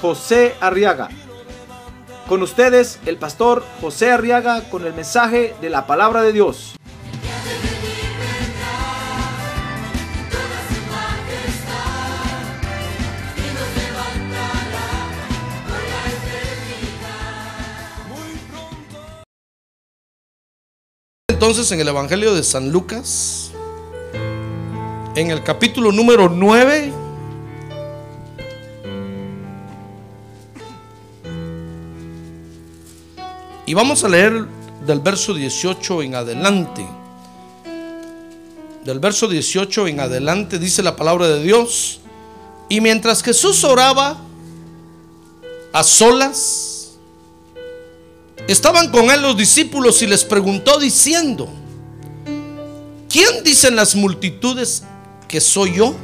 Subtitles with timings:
[0.00, 1.08] José Arriaga.
[2.28, 6.74] Con ustedes, el pastor José Arriaga con el mensaje de la palabra de Dios.
[21.28, 23.52] Entonces en el Evangelio de San Lucas,
[25.14, 27.05] en el capítulo número 9,
[33.66, 34.46] y vamos a leer
[34.86, 36.86] del verso 18 en adelante.
[38.84, 42.00] Del verso 18 en adelante dice la palabra de Dios,
[42.68, 44.16] y mientras Jesús oraba
[45.72, 46.76] a solas,
[48.48, 51.48] Estaban con él los discípulos y les preguntó diciendo,
[53.08, 54.84] ¿quién dicen las multitudes
[55.26, 55.96] que soy yo?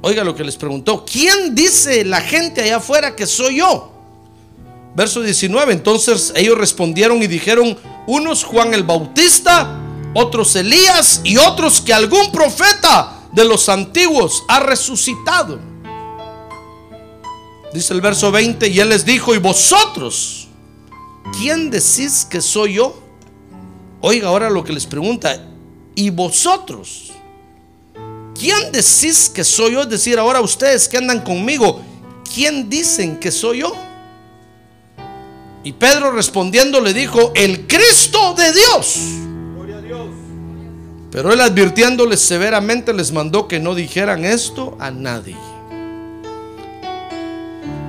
[0.00, 3.92] Oiga lo que les preguntó, ¿quién dice la gente allá afuera que soy yo?
[4.96, 9.78] Verso 19, entonces ellos respondieron y dijeron, unos Juan el Bautista,
[10.14, 15.60] otros Elías y otros que algún profeta de los antiguos ha resucitado.
[17.74, 20.46] Dice el verso 20, y él les dijo, ¿y vosotros?
[21.38, 22.98] ¿quién decís que soy yo?
[24.00, 25.38] Oiga ahora lo que les pregunta,
[25.94, 27.12] ¿y vosotros?
[28.38, 29.82] ¿Quién decís que soy yo?
[29.82, 31.80] Es decir, ahora ustedes que andan conmigo,
[32.34, 33.85] ¿quién dicen que soy yo?
[35.66, 38.98] Y Pedro respondiendo le dijo, el Cristo de Dios.
[41.10, 45.36] Pero él advirtiéndoles severamente les mandó que no dijeran esto a nadie.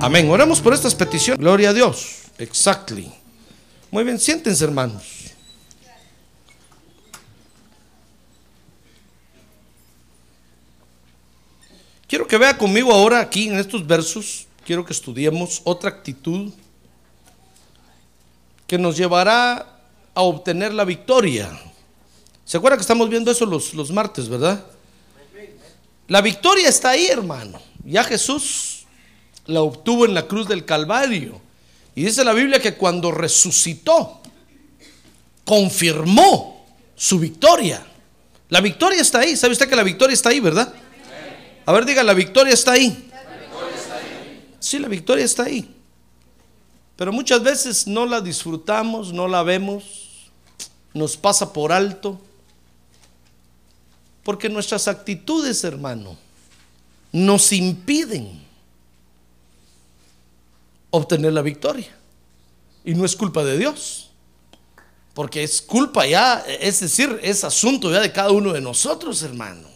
[0.00, 0.28] Amén.
[0.28, 1.38] Oremos por estas peticiones.
[1.38, 2.22] Gloria a Dios.
[2.38, 3.12] Exactly.
[3.92, 5.04] Muy bien, siéntense hermanos.
[12.08, 16.50] Quiero que vea conmigo ahora aquí en estos versos, quiero que estudiemos otra actitud
[18.68, 19.80] que nos llevará
[20.14, 21.50] a obtener la victoria.
[22.44, 24.64] ¿Se acuerda que estamos viendo eso los, los martes, verdad?
[26.06, 27.60] La victoria está ahí, hermano.
[27.84, 28.86] Ya Jesús
[29.46, 31.40] la obtuvo en la cruz del Calvario.
[31.94, 34.20] Y dice la Biblia que cuando resucitó,
[35.44, 37.84] confirmó su victoria.
[38.50, 39.34] La victoria está ahí.
[39.34, 40.72] ¿Sabe usted que la victoria está ahí, verdad?
[41.64, 43.10] A ver, diga, la victoria está ahí.
[44.60, 45.77] Sí, la victoria está ahí.
[46.98, 50.32] Pero muchas veces no la disfrutamos, no la vemos,
[50.92, 52.20] nos pasa por alto.
[54.24, 56.16] Porque nuestras actitudes, hermano,
[57.12, 58.42] nos impiden
[60.90, 61.86] obtener la victoria.
[62.84, 64.10] Y no es culpa de Dios.
[65.14, 69.68] Porque es culpa ya, es decir, es asunto ya de cada uno de nosotros, hermano.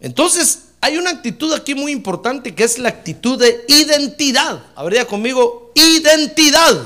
[0.00, 4.62] Entonces, hay una actitud aquí muy importante que es la actitud de identidad.
[4.76, 6.78] Habría conmigo identidad.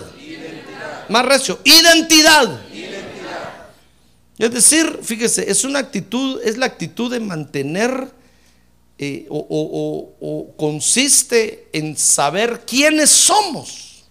[1.08, 2.64] Más recio, identidad.
[2.72, 3.66] identidad.
[4.38, 8.12] Es decir, fíjese, es una actitud, es la actitud de mantener
[8.98, 14.04] eh, o, consiste en saber quiénes somos.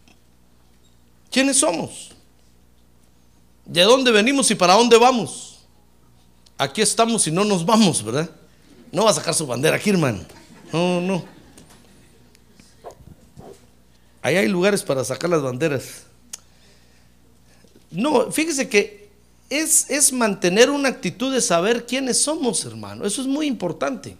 [1.32, 2.10] ¿Quiénes somos?
[3.64, 5.60] ¿De dónde venimos y para dónde vamos?
[6.58, 8.30] Aquí estamos y no nos vamos, ¿verdad?
[8.92, 10.20] No va a sacar su bandera aquí, hermano.
[10.72, 11.26] No, no.
[14.22, 16.04] Ahí hay lugares para sacar las banderas.
[17.92, 19.10] No, fíjese que
[19.50, 23.06] es, es mantener una actitud de saber quiénes somos, hermano.
[23.06, 24.18] Eso es muy importante.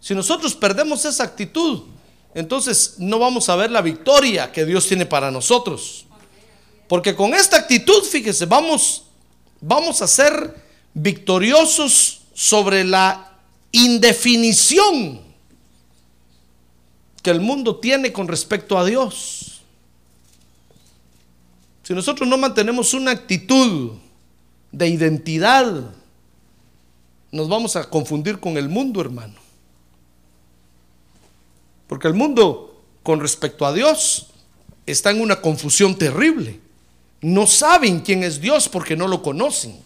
[0.00, 1.82] Si nosotros perdemos esa actitud,
[2.34, 6.06] entonces no vamos a ver la victoria que Dios tiene para nosotros.
[6.88, 9.04] Porque con esta actitud, fíjese, vamos,
[9.60, 10.56] vamos a ser
[10.94, 13.31] victoriosos sobre la
[13.72, 15.20] indefinición
[17.22, 19.62] que el mundo tiene con respecto a Dios.
[21.82, 23.92] Si nosotros no mantenemos una actitud
[24.70, 25.92] de identidad,
[27.30, 29.34] nos vamos a confundir con el mundo, hermano.
[31.86, 34.28] Porque el mundo con respecto a Dios
[34.86, 36.60] está en una confusión terrible.
[37.20, 39.78] No saben quién es Dios porque no lo conocen.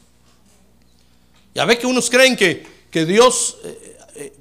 [1.54, 2.66] Ya ve que unos creen que,
[2.96, 4.32] que Dios eh, eh,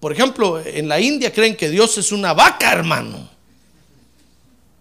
[0.00, 3.28] por ejemplo, en la India creen que Dios es una vaca, hermano.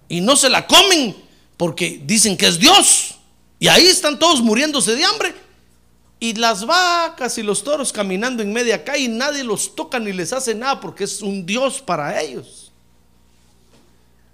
[0.07, 1.13] Y no se la comen
[1.57, 3.15] porque dicen que es Dios.
[3.59, 5.35] Y ahí están todos muriéndose de hambre.
[6.21, 10.13] Y las vacas y los toros caminando en media calle y nadie los toca ni
[10.13, 12.71] les hace nada porque es un Dios para ellos.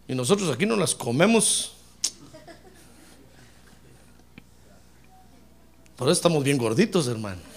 [0.08, 1.72] Y nosotros aquí no las comemos.
[5.96, 7.51] Por eso estamos bien gorditos, hermano.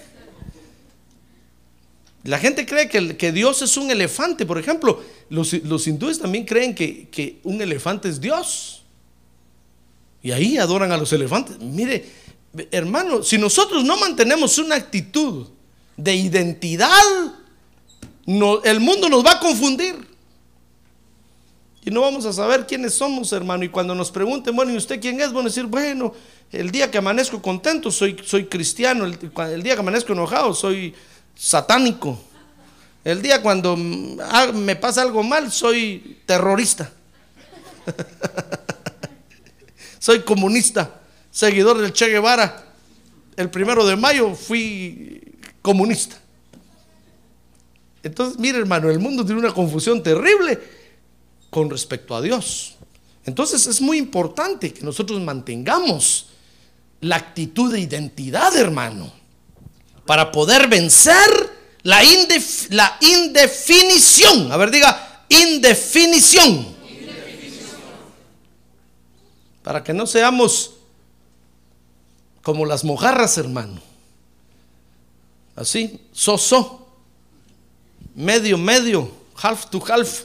[2.24, 4.46] La gente cree que, que Dios es un elefante.
[4.46, 8.82] Por ejemplo, los, los hindúes también creen que, que un elefante es Dios.
[10.22, 11.58] Y ahí adoran a los elefantes.
[11.58, 12.06] Mire,
[12.70, 15.48] hermano, si nosotros no mantenemos una actitud
[15.98, 16.88] de identidad,
[18.26, 19.94] el mundo nos va a confundir.
[21.84, 23.64] Y no vamos a saber quiénes somos, hermano.
[23.64, 25.30] Y cuando nos pregunten, bueno, ¿y usted quién es?
[25.30, 26.14] Van a decir, bueno,
[26.50, 29.04] el día que amanezco contento soy, soy cristiano.
[29.04, 30.94] El día que amanezco enojado soy
[31.34, 32.18] satánico.
[33.04, 36.90] El día cuando me pasa algo mal soy terrorista.
[39.98, 41.00] soy comunista,
[41.30, 42.64] seguidor del Che Guevara.
[43.36, 46.16] El primero de mayo fui comunista.
[48.02, 50.60] Entonces, mire hermano, el mundo tiene una confusión terrible
[51.50, 52.76] con respecto a Dios.
[53.24, 56.28] Entonces es muy importante que nosotros mantengamos
[57.00, 59.12] la actitud de identidad, hermano,
[60.06, 62.02] para poder vencer la,
[63.00, 64.50] indefinición.
[64.50, 66.74] A ver, diga, indefinición.
[69.62, 70.72] Para que no seamos
[72.42, 73.80] como las mojarras, hermano.
[75.56, 76.86] Así, so, so.
[78.14, 80.24] Medio, medio, half to half.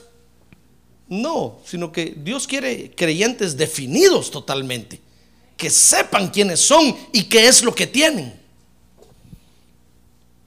[1.08, 5.00] No, sino que Dios quiere creyentes definidos totalmente,
[5.56, 8.39] que sepan quiénes son y qué es lo que tienen.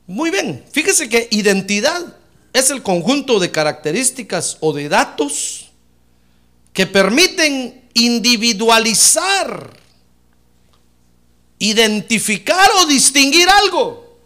[0.06, 2.18] Muy bien, fíjese que identidad
[2.52, 5.72] es el conjunto de características o de datos
[6.74, 9.78] que permiten individualizar,
[11.58, 14.18] identificar o distinguir algo.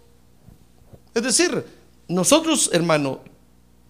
[1.13, 1.63] Es decir,
[2.07, 3.21] nosotros, hermano,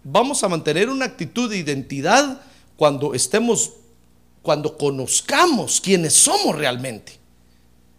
[0.04, 2.42] vamos a mantener una actitud de identidad
[2.75, 3.72] cuando estemos,
[4.42, 7.13] cuando conozcamos quiénes somos realmente.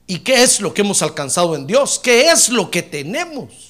[0.06, 1.98] ¿Y qué es lo que hemos alcanzado en Dios?
[1.98, 3.67] ¿Qué es lo que tenemos?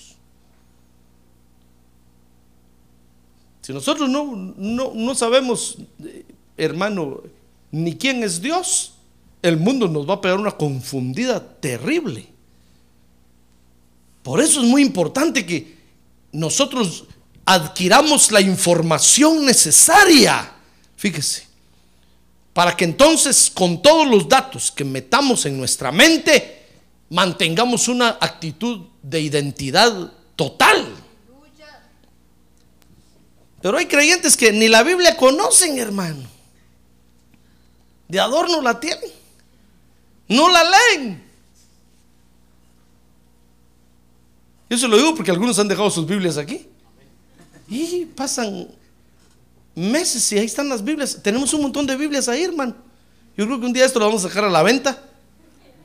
[3.69, 5.77] Si nosotros no, no, no sabemos,
[6.57, 7.21] hermano,
[7.71, 8.95] ni quién es Dios,
[9.43, 12.27] el mundo nos va a pegar una confundida terrible.
[14.23, 15.77] Por eso es muy importante que
[16.33, 17.05] nosotros
[17.45, 20.51] adquiramos la información necesaria.
[20.97, 21.47] Fíjese,
[22.55, 26.69] para que entonces con todos los datos que metamos en nuestra mente,
[27.11, 30.88] mantengamos una actitud de identidad total.
[33.61, 36.23] Pero hay creyentes que ni la Biblia conocen, hermano.
[38.07, 39.11] De adorno la tienen.
[40.29, 41.23] No la leen.
[44.71, 46.67] Yo se lo digo porque algunos han dejado sus Biblias aquí.
[47.69, 48.69] Y pasan
[49.75, 51.21] meses y ahí están las Biblias.
[51.23, 52.75] Tenemos un montón de Biblias ahí, hermano.
[53.37, 55.03] Yo creo que un día esto lo vamos a sacar a la venta.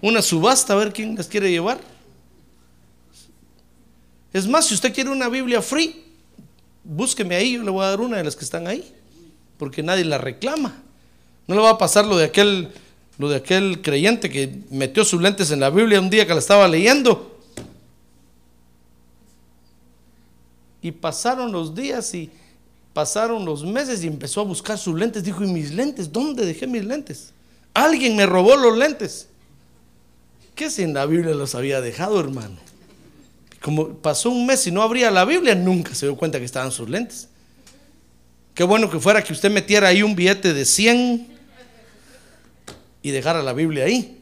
[0.02, 1.80] Una subasta, a ver quién las quiere llevar.
[4.34, 6.04] Es más, si usted quiere una Biblia free,
[6.84, 8.94] búsqueme ahí, yo le voy a dar una de las que están ahí.
[9.58, 10.76] Porque nadie la reclama.
[11.48, 12.70] No le va a pasar lo de aquel,
[13.18, 16.40] lo de aquel creyente que metió sus lentes en la Biblia un día que la
[16.40, 17.34] estaba leyendo
[20.84, 22.30] Y pasaron los días y
[22.94, 25.24] pasaron los meses y empezó a buscar sus lentes.
[25.24, 26.12] Dijo, ¿y mis lentes?
[26.12, 27.32] ¿Dónde dejé mis lentes?
[27.74, 29.30] Alguien me robó los lentes.
[30.54, 32.58] ¿Qué si en la Biblia los había dejado, hermano?
[33.64, 36.70] Como pasó un mes y no abría la Biblia, nunca se dio cuenta que estaban
[36.70, 37.30] sus lentes.
[38.54, 41.28] Qué bueno que fuera que usted metiera ahí un billete de 100
[43.02, 44.22] y dejara la Biblia ahí.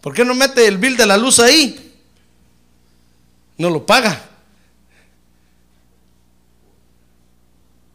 [0.00, 1.84] ¿Por qué no mete el bill de la luz ahí?
[3.56, 4.24] no lo paga.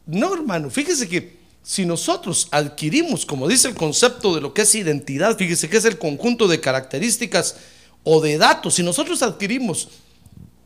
[0.06, 4.76] No, hermano, fíjese que si nosotros adquirimos, como dice el concepto de lo que es
[4.76, 7.56] identidad, fíjese que es el conjunto de características
[8.04, 9.88] o de datos, si nosotros adquirimos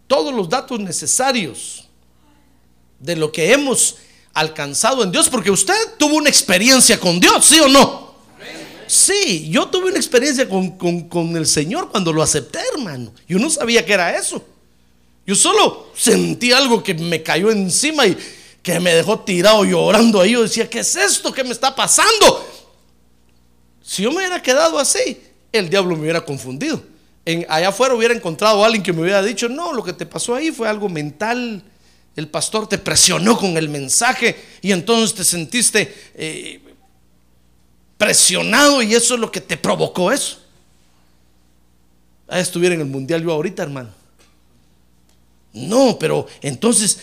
[0.07, 1.87] todos los datos necesarios
[2.99, 3.97] de lo que hemos
[4.33, 8.07] alcanzado en Dios, porque usted tuvo una experiencia con Dios, ¿sí o no?
[8.87, 10.71] Sí, yo tuve una experiencia con,
[11.07, 13.11] con el Señor cuando lo acepté, hermano.
[13.27, 14.43] Yo no sabía que era eso.
[15.25, 18.17] Yo solo sentí algo que me cayó encima y
[18.63, 20.31] que me dejó tirado llorando ahí.
[20.31, 21.33] Yo decía, ¿qué es esto?
[21.33, 22.47] ¿Qué me está pasando?
[23.83, 26.81] Si yo me hubiera quedado así, el diablo me hubiera confundido.
[27.49, 30.35] Allá afuera hubiera encontrado a alguien que me hubiera dicho, no, lo que te pasó
[30.35, 31.61] ahí fue algo mental.
[32.15, 36.61] El pastor te presionó con el mensaje y entonces te sentiste eh,
[37.97, 40.39] presionado y eso es lo que te provocó eso.
[42.27, 43.89] Ah, estuviera en el mundial yo ahorita, hermano.
[45.53, 46.99] No, pero entonces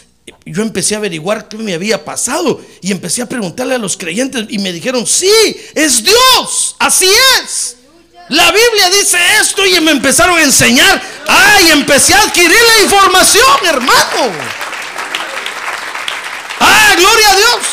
[0.47, 4.47] yo empecé a averiguar qué me había pasado y empecé a preguntarle a los creyentes
[4.49, 5.31] y me dijeron, sí,
[5.75, 7.09] es Dios, así
[7.43, 7.77] es.
[8.31, 11.03] La Biblia dice esto y me empezaron a enseñar.
[11.29, 14.33] Ay, empecé a adquirir la información, hermano.
[16.61, 17.67] Ah, gloria a Dios.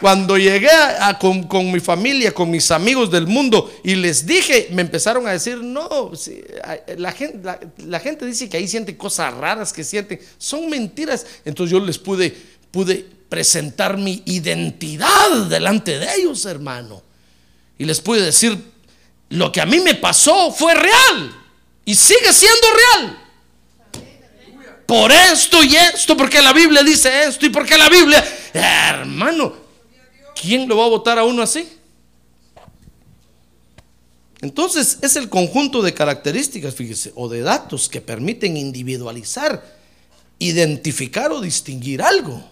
[0.00, 0.70] Cuando llegué
[1.18, 5.58] con, mi familia, con mis amigos del mundo y les dije, me empezaron a decir,
[5.58, 6.10] no,
[6.96, 7.40] la, gente,
[7.86, 11.26] la, gente dice que ahí siente cosas raras que sienten, son mentiras.
[11.44, 12.34] Entonces yo les pude
[13.28, 17.09] presentar mi identidad delante de ellos, hermano.
[17.80, 18.62] Y les pude decir,
[19.30, 21.34] lo que a mí me pasó fue real
[21.82, 23.18] y sigue siendo real.
[24.84, 28.22] Por esto y esto, porque la Biblia dice esto y porque la Biblia,
[28.52, 29.54] hermano,
[30.38, 31.66] ¿quién lo va a votar a uno así?
[34.42, 39.64] Entonces es el conjunto de características, fíjese, o de datos que permiten individualizar,
[40.38, 42.44] identificar o distinguir algo.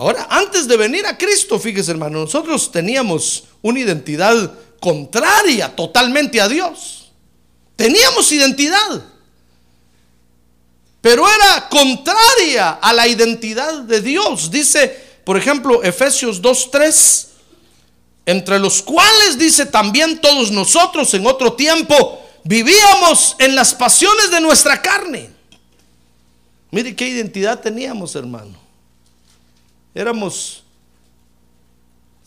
[0.00, 6.48] Ahora, antes de venir a Cristo, fíjese hermano, nosotros teníamos una identidad contraria totalmente a
[6.48, 7.12] Dios.
[7.76, 9.02] Teníamos identidad
[11.00, 14.50] pero era contraria a la identidad de Dios.
[14.50, 14.88] Dice,
[15.24, 17.26] por ejemplo, Efesios 2.3,
[18.26, 24.40] entre los cuales dice también todos nosotros en otro tiempo vivíamos en las pasiones de
[24.40, 25.30] nuestra carne.
[26.70, 28.69] Mire qué identidad teníamos, hermano.
[29.94, 30.64] Éramos,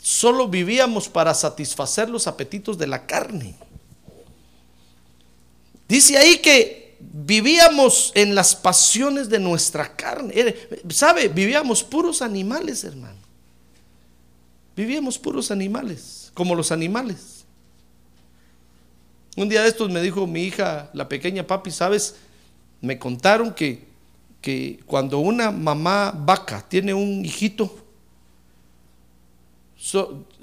[0.00, 3.54] solo vivíamos para satisfacer los apetitos de la carne.
[5.88, 10.56] Dice ahí que vivíamos en las pasiones de nuestra carne.
[10.88, 11.28] ¿Sabe?
[11.28, 13.18] Vivíamos puros animales, hermano.
[14.76, 17.44] Vivíamos puros animales, como los animales.
[19.36, 22.16] Un día de estos me dijo mi hija, la pequeña papi, ¿sabes?
[22.80, 23.84] Me contaron que,
[24.44, 27.78] que cuando una mamá vaca tiene un hijito,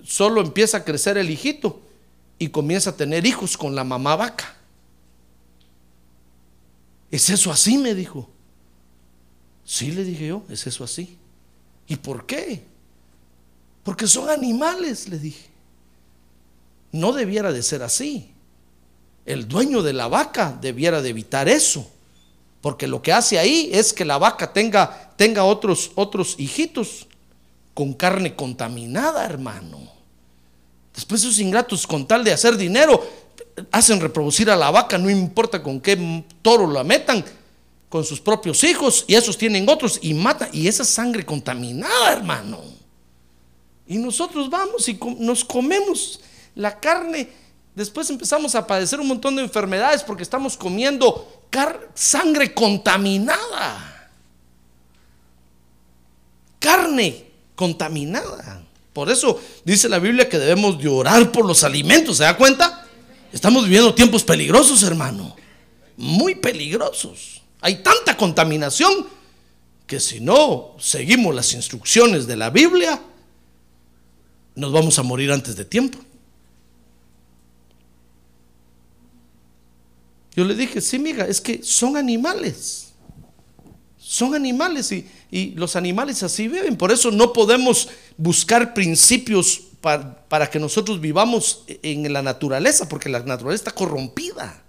[0.03, 1.79] solo empieza a crecer el hijito
[2.39, 4.55] y comienza a tener hijos con la mamá vaca.
[7.11, 7.77] ¿Es eso así?
[7.77, 8.27] me dijo.
[9.63, 11.19] Sí, le dije yo, es eso así.
[11.87, 12.63] ¿Y por qué?
[13.83, 15.47] Porque son animales, le dije.
[16.91, 18.31] No debiera de ser así.
[19.27, 21.87] El dueño de la vaca debiera de evitar eso.
[22.61, 27.07] Porque lo que hace ahí es que la vaca tenga, tenga otros, otros hijitos
[27.73, 29.79] con carne contaminada, hermano.
[30.93, 33.03] Después esos ingratos con tal de hacer dinero
[33.71, 37.23] hacen reproducir a la vaca, no importa con qué toro la metan,
[37.89, 42.59] con sus propios hijos, y esos tienen otros, y matan, y esa sangre contaminada, hermano.
[43.87, 46.21] Y nosotros vamos y nos comemos
[46.55, 47.29] la carne,
[47.75, 51.40] después empezamos a padecer un montón de enfermedades porque estamos comiendo
[51.93, 54.09] sangre contaminada.
[56.59, 58.63] Carne contaminada.
[58.93, 62.87] Por eso dice la Biblia que debemos de orar por los alimentos, ¿se da cuenta?
[63.31, 65.35] Estamos viviendo tiempos peligrosos, hermano.
[65.97, 67.41] Muy peligrosos.
[67.61, 69.07] Hay tanta contaminación
[69.87, 73.01] que si no seguimos las instrucciones de la Biblia,
[74.55, 75.97] nos vamos a morir antes de tiempo.
[80.35, 82.93] Yo le dije, sí, mija, es que son animales.
[83.97, 86.77] Son animales y, y los animales así viven.
[86.77, 93.19] Por eso no podemos buscar principios para, que nosotros vivamos en la naturaleza, porque la
[93.19, 94.61] naturaleza está corrompida.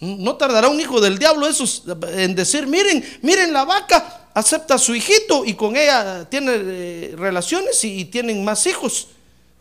[0.00, 1.64] No tardará un hijo del diablo eso
[2.12, 7.14] en decir, miren, miren la vaca, acepta a su hijito y con ella tiene eh,
[7.16, 9.08] relaciones y, tienen más hijos.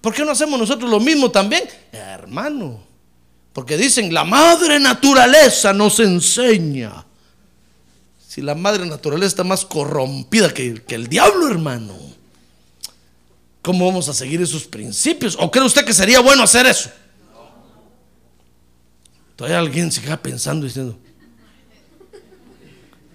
[0.05, 1.63] ¿Por qué no hacemos nosotros lo mismo también?
[1.91, 2.79] Hermano,
[3.51, 7.03] porque dicen, la madre naturaleza nos enseña.
[8.19, 11.95] Si la madre naturaleza está más corrompida que, que el diablo, hermano.
[13.63, 15.35] ¿Cómo vamos a seguir esos principios?
[15.39, 16.91] ¿O cree usted que sería bueno hacer eso?
[19.35, 20.99] Todavía alguien se queda pensando diciendo,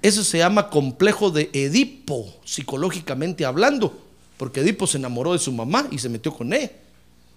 [0.02, 4.09] eso se llama complejo de Edipo, psicológicamente hablando,
[4.40, 6.70] porque Edipo se enamoró de su mamá y se metió con ella.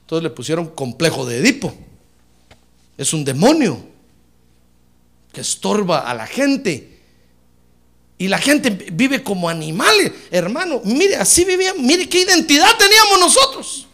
[0.04, 1.74] Entonces le pusieron complejo de Edipo.
[2.98, 3.78] Es un demonio
[5.34, 7.02] que estorba a la gente.
[8.18, 10.80] Y la gente vive como animales, hermano.
[10.86, 11.86] Mire, así vivían.
[11.86, 13.88] Mire qué identidad teníamos nosotros.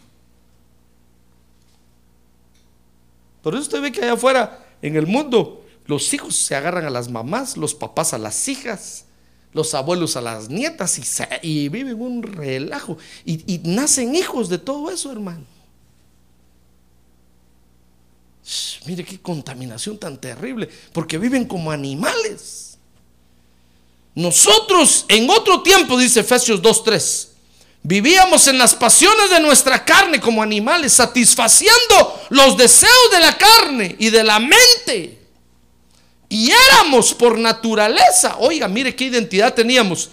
[3.42, 6.90] Por eso usted ve que allá afuera, en el mundo, los hijos se agarran a
[6.90, 9.06] las mamás, los papás a las hijas
[9.52, 11.00] los abuelos a las nietas
[11.42, 12.98] y, viven un relajo.
[13.24, 15.44] Y, y nacen hijos de todo eso, hermano.
[18.44, 22.78] Shh, Mire qué contaminación tan terrible, porque viven como animales.
[24.14, 27.28] Nosotros en otro tiempo, dice Efesios 2.3,
[27.82, 33.96] vivíamos en las pasiones de nuestra carne como animales, satisfaciendo los deseos de la carne
[33.98, 35.19] y de la mente.
[36.32, 40.10] Y éramos por naturaleza, oiga, mire qué identidad teníamos,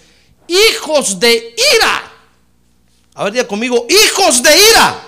[0.47, 2.11] hijos de ira.
[3.13, 5.03] A ver, diga conmigo, hijos de ira.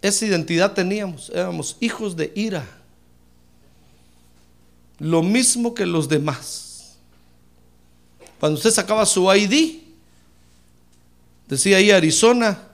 [0.00, 2.64] Esa identidad teníamos, éramos hijos de ira.
[5.00, 6.96] Lo mismo que los demás.
[8.38, 9.80] Cuando usted sacaba su ID,
[11.48, 12.68] decía ahí Arizona,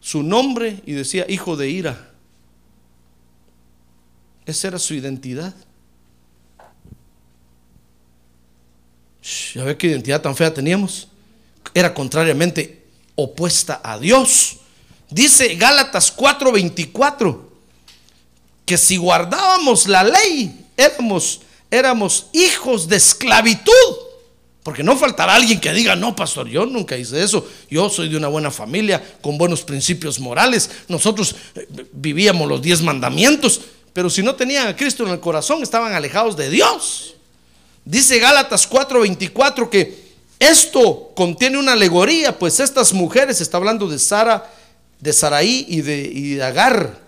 [0.00, 2.11] su nombre y decía hijo de ira.
[4.46, 5.54] Esa era su identidad.
[9.54, 11.08] ¿Ya ve qué identidad tan fea teníamos?
[11.74, 12.84] Era contrariamente
[13.14, 14.56] opuesta a Dios.
[15.08, 17.52] Dice Gálatas 4:24
[18.64, 23.72] que si guardábamos la ley éramos, éramos hijos de esclavitud.
[24.62, 27.48] Porque no faltará alguien que diga, no, pastor, yo nunca hice eso.
[27.68, 30.70] Yo soy de una buena familia, con buenos principios morales.
[30.86, 33.60] Nosotros eh, vivíamos los diez mandamientos.
[33.92, 37.14] Pero si no tenían a Cristo en el corazón, estaban alejados de Dios.
[37.84, 40.02] Dice Gálatas 4:24 que
[40.38, 44.50] esto contiene una alegoría, pues estas mujeres, está hablando de Sara,
[44.98, 47.00] de Saraí y de, Agar,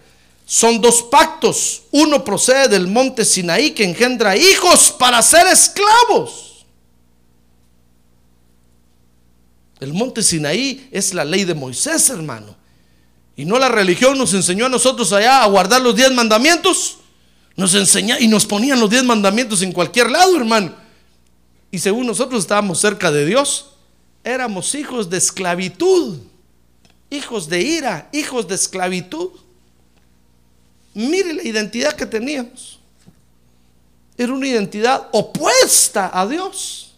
[0.46, 1.82] son dos pactos.
[1.90, 6.64] Uno procede del monte Sinaí que engendra hijos para ser esclavos.
[9.80, 12.56] El monte Sinaí es la ley de Moisés, hermano.
[13.36, 16.98] Y no la religión nos enseñó a nosotros allá a guardar los diez mandamientos.
[17.56, 20.74] Nos enseña y nos ponían los diez mandamientos en cualquier lado, hermano.
[21.70, 23.70] Y según nosotros estábamos cerca de Dios,
[24.22, 26.18] éramos hijos de esclavitud,
[27.10, 29.30] hijos de ira, hijos de esclavitud.
[30.94, 32.78] Mire la identidad que teníamos.
[34.16, 36.94] Era una identidad opuesta a Dios.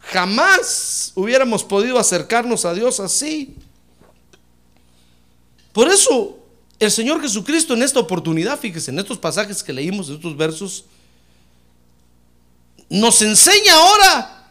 [0.00, 3.54] Jamás hubiéramos podido acercarnos a Dios así.
[5.72, 6.38] Por eso
[6.78, 10.84] el Señor Jesucristo en esta oportunidad, fíjese, en estos pasajes que leímos, en estos versos,
[12.88, 14.50] nos enseña ahora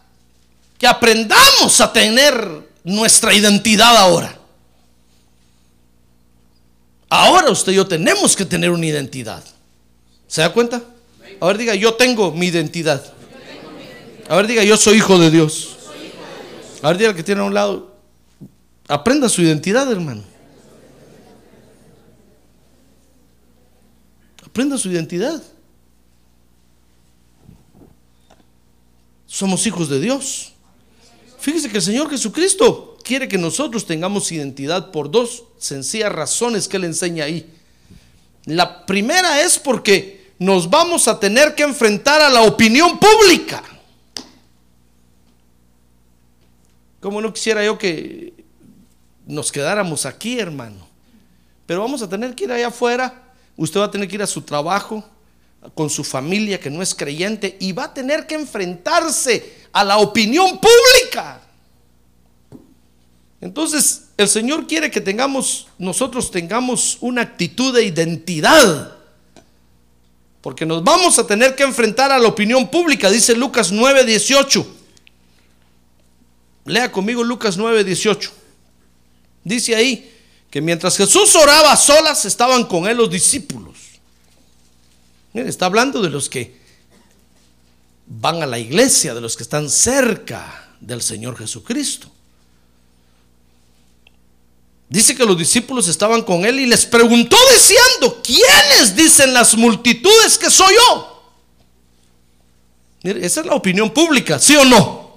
[0.78, 4.40] que aprendamos a tener nuestra identidad ahora.
[7.10, 9.44] Ahora usted y yo tenemos que tener una identidad.
[10.28, 10.82] ¿Se da cuenta?
[11.42, 13.04] A ver, diga, yo tengo mi identidad.
[14.30, 15.76] A ver, diga, yo soy hijo de Dios.
[16.82, 17.94] A ver, diga al que tiene a un lado,
[18.88, 20.31] aprenda su identidad, hermano.
[24.52, 25.42] Aprenda su identidad.
[29.26, 30.52] Somos hijos de Dios.
[31.40, 36.76] Fíjese que el Señor Jesucristo quiere que nosotros tengamos identidad por dos sencillas razones que
[36.76, 37.50] Él enseña ahí.
[38.44, 43.64] La primera es porque nos vamos a tener que enfrentar a la opinión pública.
[47.00, 48.34] Como no quisiera yo que
[49.26, 50.86] nos quedáramos aquí, hermano.
[51.66, 53.31] Pero vamos a tener que ir allá afuera.
[53.62, 55.08] Usted va a tener que ir a su trabajo
[55.76, 60.00] con su familia que no es creyente y va a tener que enfrentarse a la
[60.00, 61.40] opinión pública.
[63.40, 68.96] Entonces, el Señor quiere que tengamos, nosotros tengamos una actitud de identidad.
[70.42, 74.76] Porque nos vamos a tener que enfrentar a la opinión pública, dice Lucas 9, 18.
[76.66, 78.32] Lea conmigo Lucas 9, 18.
[79.44, 80.11] Dice ahí
[80.52, 83.78] que mientras Jesús oraba a solas, estaban con él los discípulos.
[85.32, 86.60] Mire, está hablando de los que
[88.06, 92.12] van a la iglesia, de los que están cerca del Señor Jesucristo.
[94.90, 100.38] Dice que los discípulos estaban con él y les preguntó diciendo, ¿quiénes dicen las multitudes
[100.38, 101.34] que soy yo?
[103.04, 105.16] Mire, esa es la opinión pública, ¿sí o no?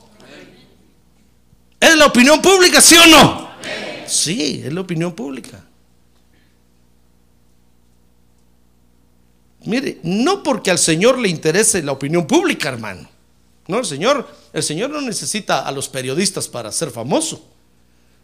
[1.80, 3.50] ¿Es la opinión pública, sí o no?
[4.06, 5.64] Sí, es la opinión pública.
[9.64, 13.08] Mire, no porque al Señor le interese la opinión pública, hermano.
[13.66, 17.48] No, el Señor, el Señor no necesita a los periodistas para ser famoso.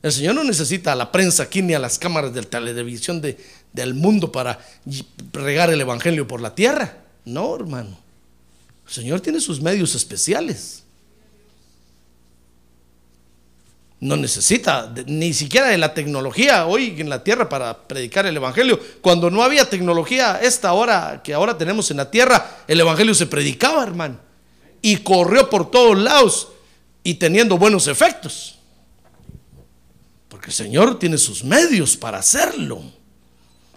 [0.03, 3.39] El Señor no necesita a la prensa aquí ni a las cámaras de televisión de,
[3.73, 4.59] del mundo para
[5.33, 6.99] regar el Evangelio por la tierra.
[7.25, 7.99] No, hermano.
[8.87, 10.83] El Señor tiene sus medios especiales.
[14.01, 18.81] No necesita ni siquiera de la tecnología hoy en la tierra para predicar el evangelio.
[19.03, 23.27] Cuando no había tecnología esta hora que ahora tenemos en la tierra, el evangelio se
[23.27, 24.19] predicaba, hermano,
[24.81, 26.49] y corrió por todos lados
[27.05, 28.59] y teniendo buenos efectos.
[30.31, 32.83] Porque el Señor tiene sus medios para hacerlo.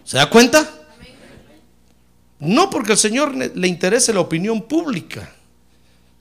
[0.06, 0.70] ¿Se da cuenta?
[2.40, 5.34] No porque al Señor le interese la opinión pública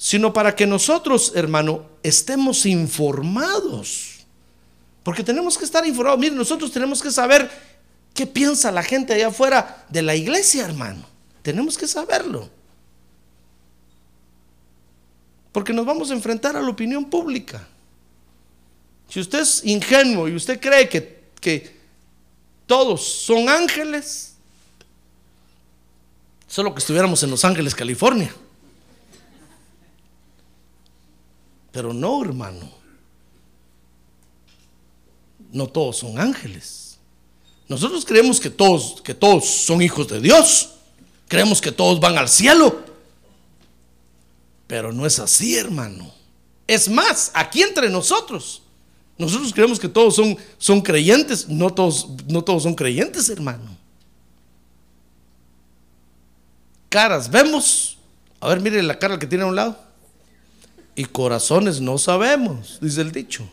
[0.03, 4.27] sino para que nosotros, hermano, estemos informados.
[5.05, 6.19] Porque tenemos que estar informados.
[6.19, 7.49] Miren, nosotros tenemos que saber
[8.13, 11.07] qué piensa la gente allá afuera de la iglesia, hermano.
[11.43, 12.51] Tenemos que saberlo.
[15.53, 17.65] Porque nos vamos a enfrentar a la opinión pública.
[19.09, 21.77] Si usted es ingenuo y usted cree que, que
[22.67, 24.35] todos son ángeles,
[26.49, 28.35] solo que estuviéramos en Los Ángeles, California.
[31.73, 32.71] Pero no, hermano.
[35.51, 36.99] No todos son ángeles.
[37.69, 40.71] Nosotros creemos que todos, que todos son hijos de Dios.
[41.29, 42.85] Creemos que todos van al cielo.
[44.67, 46.13] Pero no es así, hermano.
[46.67, 48.63] Es más, aquí entre nosotros,
[49.19, 51.49] nosotros creemos que todos son, son creyentes.
[51.49, 53.77] No todos, no todos son creyentes, hermano.
[56.91, 57.97] Caras, vemos.
[58.41, 59.92] A ver, mire la cara que tiene a un lado
[60.95, 63.49] y corazones no sabemos, dice el dicho.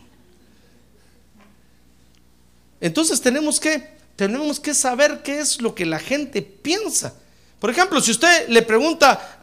[2.80, 7.14] Entonces tenemos que, tenemos que saber qué es lo que la gente piensa.
[7.58, 9.38] Por ejemplo, si usted le pregunta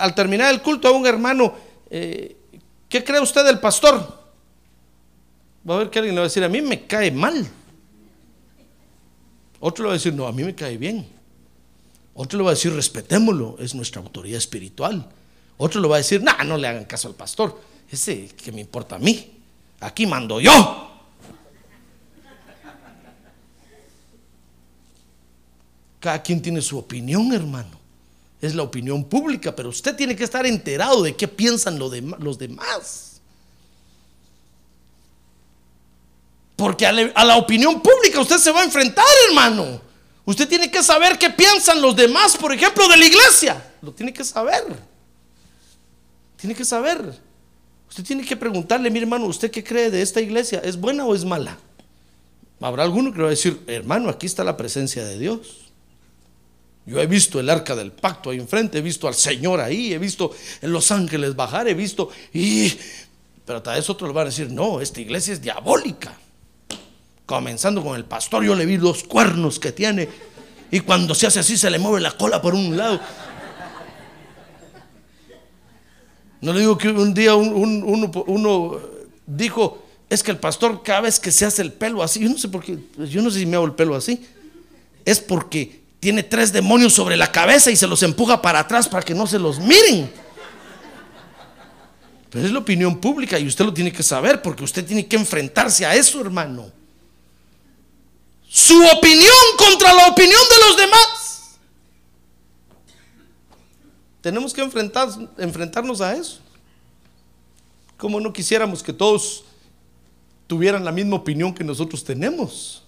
[0.00, 1.54] al terminar el culto a un hermano,
[1.90, 2.36] eh,
[2.88, 4.16] ¿qué cree usted del pastor?
[5.68, 7.46] Va a ver que alguien le va a decir, a mí me cae mal.
[9.60, 11.08] Otro le va a decir, no, a mí me cae bien.
[12.14, 15.08] Otro le va a decir, respetémoslo, es nuestra autoridad espiritual.
[15.58, 17.60] Otro le va a decir, no, no le hagan caso al pastor.
[17.90, 19.38] Ese que me importa a mí.
[19.80, 20.88] Aquí mando yo.
[26.00, 27.76] Cada quien tiene su opinión, hermano.
[28.40, 33.20] Es la opinión pública, pero usted tiene que estar enterado de qué piensan los demás.
[36.54, 39.80] Porque a la opinión pública usted se va a enfrentar, hermano.
[40.24, 43.74] Usted tiene que saber qué piensan los demás, por ejemplo, de la iglesia.
[43.82, 44.87] Lo tiene que saber.
[46.38, 47.14] Tiene que saber.
[47.88, 50.60] Usted tiene que preguntarle, mi hermano, ¿usted qué cree de esta iglesia?
[50.64, 51.58] ¿Es buena o es mala?
[52.60, 55.70] Habrá alguno que le va a decir, hermano, aquí está la presencia de Dios.
[56.86, 59.98] Yo he visto el arca del pacto ahí enfrente, he visto al Señor ahí, he
[59.98, 62.08] visto en los ángeles bajar, he visto...
[62.32, 62.72] Y...
[63.44, 66.18] Pero tal vez otros le van a decir, no, esta iglesia es diabólica.
[67.24, 70.08] Comenzando con el pastor, yo le vi los cuernos que tiene.
[70.70, 73.00] Y cuando se hace así, se le mueve la cola por un lado.
[76.40, 78.78] No le digo que un día un- un- uno, uno
[79.26, 82.38] dijo, es que el pastor cada vez que se hace el pelo así, yo no
[82.38, 84.24] sé por qué, yo no sé si me hago el pelo así,
[85.04, 89.04] es porque tiene tres demonios sobre la cabeza y se los empuja para atrás para
[89.04, 90.10] que no se los miren.
[92.30, 95.16] Pero es la opinión pública y usted lo tiene que saber porque usted tiene que
[95.16, 96.70] enfrentarse a eso, hermano.
[98.48, 101.08] Su opinión contra la opinión de los demás.
[104.20, 106.40] Tenemos que enfrentar, enfrentarnos a eso.
[107.96, 109.44] Como no quisiéramos que todos
[110.46, 112.82] tuvieran la misma opinión que nosotros tenemos.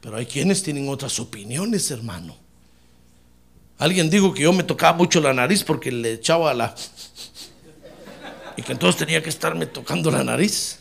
[0.00, 2.36] Pero hay quienes tienen otras opiniones, hermano.
[3.78, 6.74] Alguien dijo que yo me tocaba mucho la nariz porque le echaba la...
[8.56, 10.78] Y que entonces tenía que estarme tocando la nariz.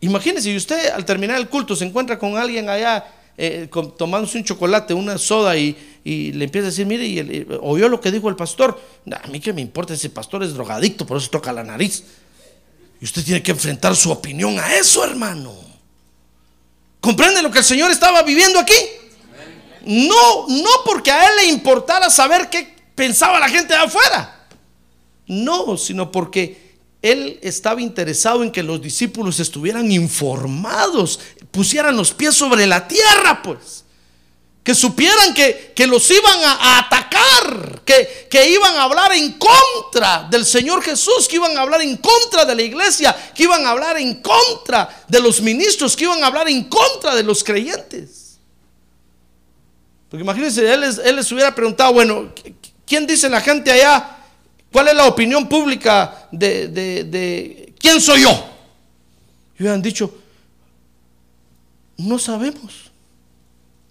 [0.00, 4.94] Imagínese, usted al terminar el culto se encuentra con alguien allá eh, tomándose un chocolate,
[4.94, 8.28] una soda y, y le empieza a decir, mire, y y- oyó lo que dijo
[8.28, 8.80] el pastor.
[9.22, 12.04] A mí que me importa, ese pastor es drogadicto, por eso toca la nariz.
[13.00, 15.54] Y usted tiene que enfrentar su opinión a eso, hermano.
[17.00, 18.74] ¿Comprende lo que el Señor estaba viviendo aquí?
[19.84, 24.46] No, no porque a él le importara saber qué pensaba la gente de afuera.
[25.26, 26.71] No, sino porque
[27.02, 31.18] él estaba interesado en que los discípulos estuvieran informados,
[31.50, 33.84] pusieran los pies sobre la tierra, pues.
[34.62, 40.28] Que supieran que, que los iban a, atacar, que, que iban a hablar en contra
[40.30, 43.70] del Señor Jesús, que iban a hablar en contra de la iglesia, que iban a
[43.70, 48.38] hablar en contra de los ministros, que iban a hablar en contra de los creyentes.
[50.08, 52.32] Porque imagínense, él les, él les hubiera preguntado, bueno,
[52.86, 54.11] ¿quién dice la gente allá?
[54.72, 58.30] ¿Cuál es la opinión pública de, de- de- quién soy yo?
[59.58, 60.12] Y hubieran dicho,
[61.98, 62.90] no sabemos.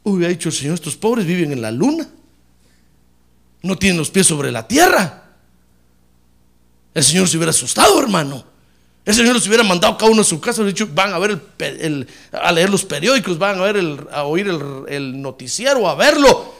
[0.03, 2.07] Hubiera dicho el Señor, estos pobres viven en la luna.
[3.61, 5.23] No tienen los pies sobre la tierra.
[6.93, 8.43] El Señor se hubiera asustado, hermano.
[9.05, 12.07] El Señor los hubiera mandado cada uno a su casa, dicho, van a ver el,
[12.31, 16.53] a leer los periódicos, van a ver el, a oír el, el noticiero, a verlo,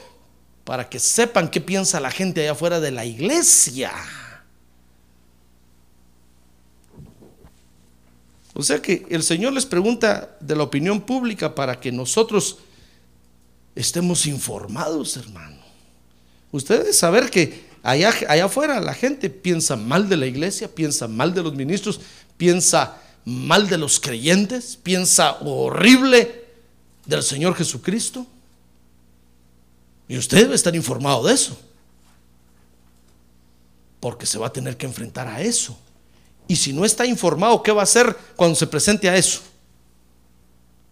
[0.72, 3.92] para que sepan qué piensa la gente allá afuera de la iglesia.
[8.54, 12.56] O sea que el Señor les pregunta de la opinión pública para que nosotros
[13.74, 15.58] estemos informados, hermano.
[16.52, 21.34] Ustedes saber que allá, allá afuera la gente piensa mal de la iglesia, piensa mal
[21.34, 22.00] de los ministros,
[22.38, 26.46] piensa mal de los creyentes, piensa horrible
[27.04, 28.26] del Señor Jesucristo.
[30.12, 31.58] Y usted debe estar informado de eso.
[33.98, 35.74] Porque se va a tener que enfrentar a eso.
[36.46, 39.40] Y si no está informado, ¿qué va a hacer cuando se presente a eso?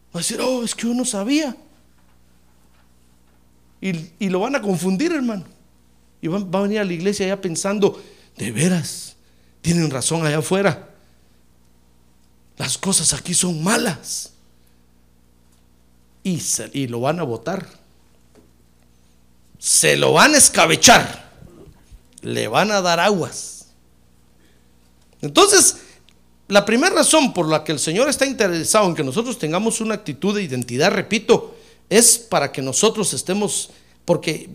[0.06, 1.54] Va a decir, oh, es que yo no sabía.
[3.82, 5.44] Y, lo van a confundir, hermano.
[6.22, 8.02] Y va, va a venir a la iglesia ya pensando,
[8.38, 9.16] de veras,
[9.60, 10.88] tienen razón allá afuera.
[12.56, 14.32] Las cosas aquí son malas.
[16.24, 16.40] Y,
[16.72, 17.79] y lo van a votar.
[19.60, 21.30] Se lo van a escabechar.
[22.22, 23.66] Le van a dar aguas.
[25.20, 25.76] Entonces,
[26.48, 29.94] la primera razón por la que el Señor está interesado en que nosotros tengamos una
[29.94, 31.54] actitud de identidad, repito,
[31.90, 33.70] es para que nosotros estemos,
[34.06, 34.48] porque,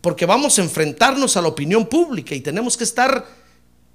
[0.00, 3.24] porque vamos a enfrentarnos a la opinión pública y tenemos que estar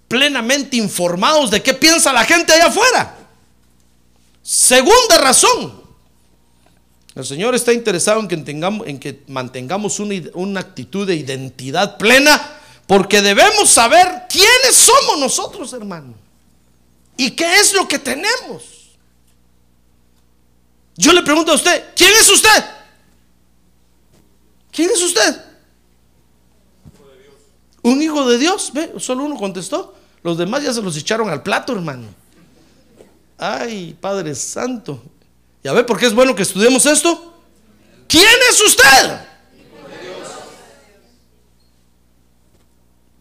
[0.07, 3.17] plenamente informados de qué piensa la gente allá afuera.
[4.41, 5.80] Segunda razón.
[7.15, 12.59] El Señor está interesado en que, tengamos, en que mantengamos una, actitud de identidad plena
[12.87, 16.13] porque debemos saber quiénes somos nosotros, hermano.
[17.17, 18.97] Y qué es lo que tenemos.
[20.95, 22.65] Yo le pregunto a usted, ¿quién es usted?
[24.71, 25.45] ¿Quién es usted?
[27.81, 28.71] Un hijo de Dios.
[28.73, 28.93] ¿Ve?
[28.97, 29.95] Solo uno contestó.
[30.23, 32.07] Los demás ya se los echaron al plato, hermano.
[33.37, 35.01] Ay, Padre Santo.
[35.63, 37.33] ¿Ya ve por qué es bueno que estudiemos esto?
[38.07, 39.31] ¿Quién es usted?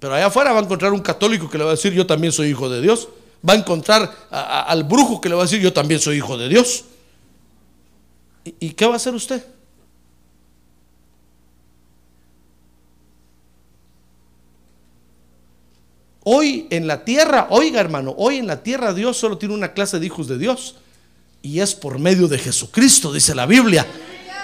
[0.00, 2.32] Pero allá afuera va a encontrar un católico que le va a decir, yo también
[2.32, 3.08] soy hijo de Dios.
[3.46, 6.48] Va a encontrar al brujo que le va a decir, yo también soy hijo de
[6.48, 6.86] Dios.
[8.44, 9.44] ¿Y, qué va a hacer usted?
[16.24, 19.98] Hoy en la tierra, oiga hermano, hoy en la tierra Dios solo tiene una clase
[19.98, 20.76] de hijos de Dios.
[21.42, 23.86] Y es por medio de Jesucristo, dice la Biblia.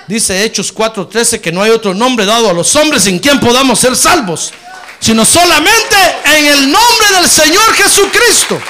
[0.08, 3.78] Dice Hechos 4:13 que no hay otro nombre dado a los hombres en quien podamos
[3.80, 4.52] ser salvos,
[5.00, 8.60] sino solamente en el nombre del Señor Jesucristo.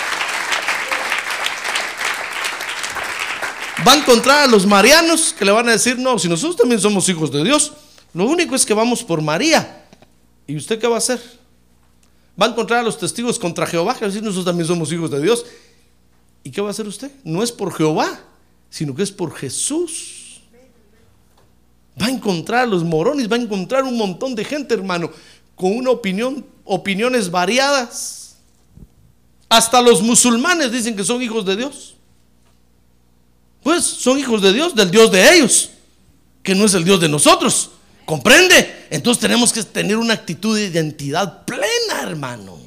[3.86, 6.80] Va a encontrar a los marianos que le van a decir, no, si nosotros también
[6.80, 7.72] somos hijos de Dios,
[8.14, 9.84] lo único es que vamos por María.
[10.46, 11.20] ¿Y usted qué va a hacer?
[12.40, 15.22] Va a encontrar a los testigos contra Jehová, que decir, nosotros también somos hijos de
[15.22, 15.44] Dios.
[16.46, 17.10] ¿Y qué va a hacer usted?
[17.24, 18.20] No es por Jehová,
[18.70, 20.42] sino que es por Jesús.
[22.00, 25.10] Va a encontrar a los morones, va a encontrar un montón de gente, hermano,
[25.56, 28.36] con una opinión, opiniones variadas.
[29.48, 31.96] Hasta los musulmanes dicen que son hijos de Dios.
[33.64, 35.70] Pues son hijos de Dios, del Dios de ellos,
[36.44, 37.70] que no es el Dios de nosotros.
[38.04, 38.86] ¿Comprende?
[38.90, 42.65] Entonces tenemos que tener una actitud de identidad plena, hermano.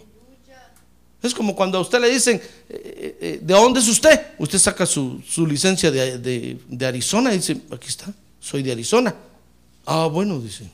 [1.21, 4.27] Es como cuando a usted le dicen, eh, eh, eh, ¿de dónde es usted?
[4.37, 9.13] Usted saca su, licencia de, de, Arizona y dice, aquí está, soy de Arizona.
[9.85, 10.69] Ah, bueno, dice.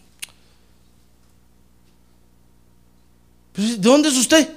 [3.56, 4.48] ¿De dónde es usted?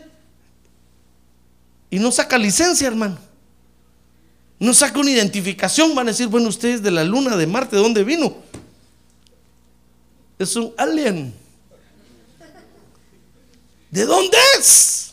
[1.90, 3.18] Y no saca licencia, hermano.
[4.58, 5.94] No saca una identificación.
[5.94, 8.36] Van a decir, bueno, usted es de la luna, de Marte, ¿de dónde vino?
[10.38, 11.32] Es un alien.
[13.90, 15.07] ¿De dónde es?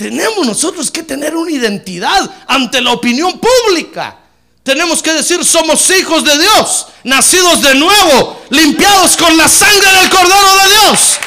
[0.00, 4.16] Tenemos nosotros que tener una identidad ante la opinión pública.
[4.62, 10.08] Tenemos que decir, somos hijos de Dios, nacidos de nuevo, limpiados con la sangre del
[10.08, 11.18] Cordero de Dios.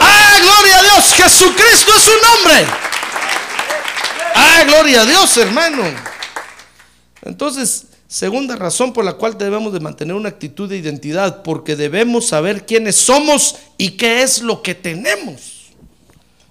[0.00, 1.14] ¡Ah, gloria a Dios!
[1.14, 2.66] Jesucristo es su nombre.
[4.34, 5.84] ¡Ah, gloria a Dios, hermano!
[7.22, 12.26] Entonces, segunda razón por la cual debemos de mantener una actitud de identidad, porque debemos
[12.26, 15.49] saber quiénes somos y qué es lo que tenemos.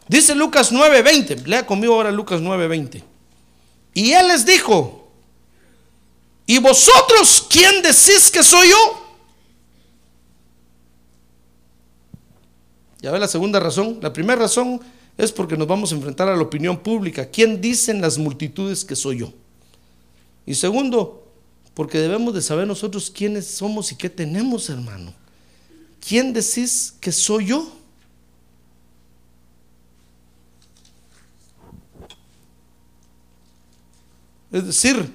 [0.10, 3.02] Dice Lucas 9:20, lea conmigo ahora Lucas 9:20.
[3.94, 5.08] Y él les dijo,
[6.46, 9.06] ¿y vosotros quién decís que soy yo?
[13.02, 14.00] Ya ve la segunda razón.
[14.02, 14.82] La primera razón
[15.18, 17.30] es porque nos vamos a enfrentar a la opinión pública.
[17.30, 19.34] ¿Quién dicen las multitudes que soy yo?
[20.46, 21.32] Y segundo,
[21.74, 25.14] porque debemos de saber nosotros quiénes somos y qué tenemos, hermano.
[26.00, 27.72] ¿quién decís que soy yo?
[34.52, 35.12] Es decir,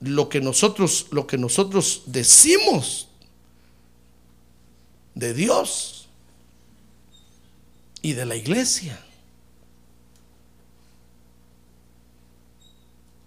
[0.00, 3.08] lo que nosotros, lo que nosotros decimos
[5.14, 6.08] de Dios
[8.00, 8.98] y de la iglesia.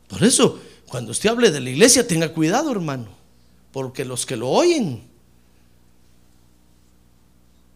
[0.08, 3.08] Por eso, cuando usted hable de la iglesia, tenga cuidado, hermano,
[3.72, 5.04] porque los que lo oyen,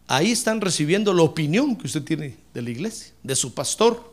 [0.06, 4.12] ahí están recibiendo la opinión que usted tiene de la iglesia, de su pastor,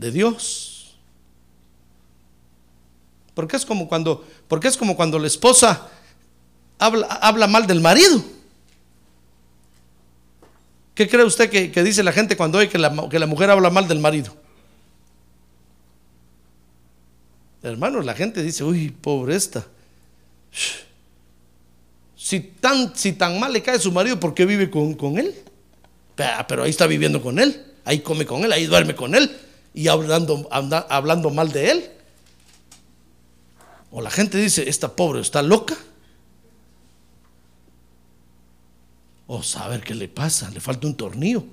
[0.00, 0.96] de Dios.
[3.34, 5.88] Porque es como cuando, porque es como cuando la esposa
[6.78, 8.24] habla, habla mal del marido.
[10.94, 13.70] ¿Qué cree usted que, dice la gente cuando oye que la, que la mujer habla
[13.70, 14.34] mal del marido?
[17.62, 19.66] Hermanos, la gente dice, uy, pobre esta.
[22.16, 25.34] Si tan, si tan mal le cae su marido, ¿por qué vive con, con él?
[26.48, 29.30] Pero ahí está viviendo con él, ahí come con él, ahí duerme con él
[29.72, 31.90] y hablando, hablando mal de él.
[33.90, 35.76] O la gente dice, esta pobre está loca.
[39.26, 41.44] O saber qué le pasa, le falta un tornillo.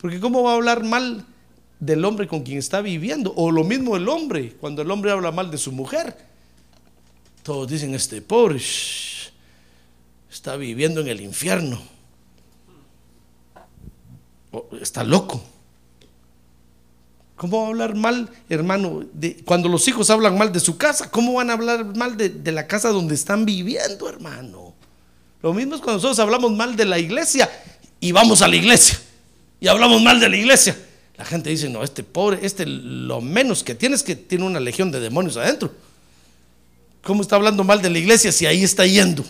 [0.00, 1.24] Porque ¿cómo va a hablar mal
[1.80, 3.32] del hombre con quien está viviendo?
[3.36, 6.16] O lo mismo el hombre, cuando el hombre habla mal de su mujer.
[7.42, 8.60] Todos dicen, este pobre
[10.30, 11.80] está viviendo en el infierno.
[14.80, 15.42] está loco.
[17.38, 19.04] ¿Cómo va a hablar mal, hermano?
[19.44, 22.50] Cuando los hijos hablan mal de su casa, ¿cómo van a hablar mal de, de,
[22.50, 24.74] la casa donde están viviendo, hermano?
[25.40, 27.48] Lo mismo es cuando nosotros hablamos mal de la iglesia
[28.00, 28.98] y vamos a la iglesia
[29.60, 30.76] y hablamos mal de la iglesia.
[31.16, 34.58] La gente dice, no, este pobre, este lo menos que tiene es que tiene una
[34.58, 35.72] legión de demonios adentro.
[37.04, 39.24] ¿Cómo está hablando mal de la iglesia si ahí está yendo?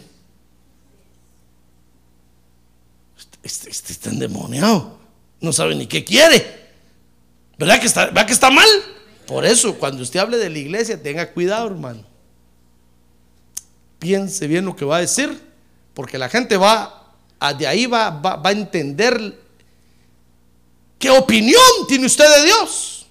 [3.19, 4.99] Este, este, este está endemoniado,
[5.43, 6.58] no sabe ni qué quiere.
[7.59, 8.69] ¿Verdad que está, ¿verdad que está mal?
[9.27, 12.05] Por eso, cuando usted hable de la iglesia, tenga cuidado, hermano.
[13.99, 15.43] Piense bien lo que va a decir,
[15.93, 17.15] porque la gente va,
[17.59, 19.39] de ahí va, va, va a entender
[20.99, 23.07] qué opinión tiene usted de Dios.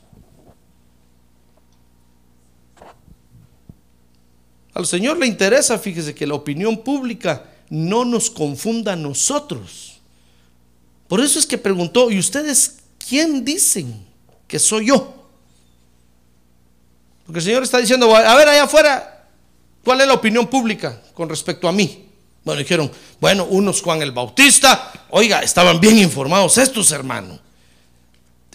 [4.73, 9.99] Al Señor le interesa, fíjese, que la opinión pública no nos confunda a nosotros.
[11.09, 14.06] Por eso es que preguntó, ¿y ustedes quién dicen?
[14.47, 15.13] Que soy yo.
[17.25, 19.27] Porque el Señor está diciendo, a ver allá afuera,
[19.83, 22.05] ¿cuál es la opinión pública con respecto a mí?
[22.45, 27.41] Bueno, dijeron, bueno, unos Juan el Bautista, oiga, estaban bien informados estos hermanos.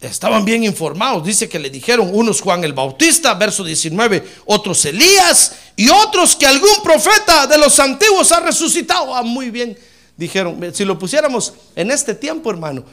[0.00, 5.52] Estaban bien informados, dice que le dijeron unos Juan el Bautista, verso 19, otros Elías
[5.76, 9.14] y otros que algún profeta de los antiguos ha resucitado.
[9.14, 9.78] Ah, muy bien,
[10.16, 12.84] dijeron, si lo pusiéramos en este tiempo, hermano,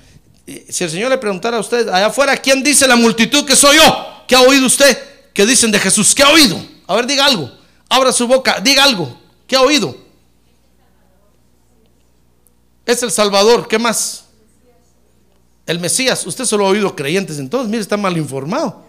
[0.69, 3.77] si el Señor le preguntara a usted allá afuera, ¿quién dice la multitud que soy
[3.77, 4.23] yo?
[4.27, 4.97] ¿Qué ha oído usted?
[5.33, 6.13] ¿Qué dicen de Jesús?
[6.15, 6.59] ¿Qué ha oído?
[6.87, 7.51] A ver, diga algo.
[7.87, 9.17] Abra su boca, diga algo.
[9.47, 9.95] ¿Qué ha oído?
[12.85, 13.67] Es el Salvador.
[13.67, 14.25] ¿Qué más?
[15.65, 16.25] El Mesías.
[16.25, 17.69] Usted solo ha oído creyentes entonces.
[17.69, 18.83] Mire, está mal informado.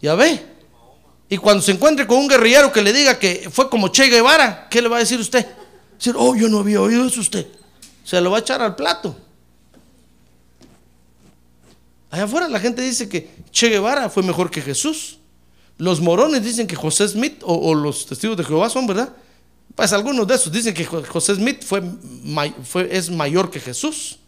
[0.00, 0.42] Ya ve.
[1.28, 4.68] Y cuando se encuentre con un guerrillero que le diga que fue como Che Guevara,
[4.70, 5.46] ¿qué le va a decir usted?
[5.96, 7.46] Decir, oh, yo no había oído eso usted.
[8.04, 9.16] Se lo va a echar al plato.
[12.14, 15.18] Allá afuera la gente dice que Che Guevara fue mejor que Jesús.
[15.78, 19.12] Los morones dicen que José Smith o, los testigos de Jehová son, ¿verdad?
[19.74, 21.82] Pues algunos de esos dicen que José Smith fue,
[22.88, 24.20] es mayor que Jesús.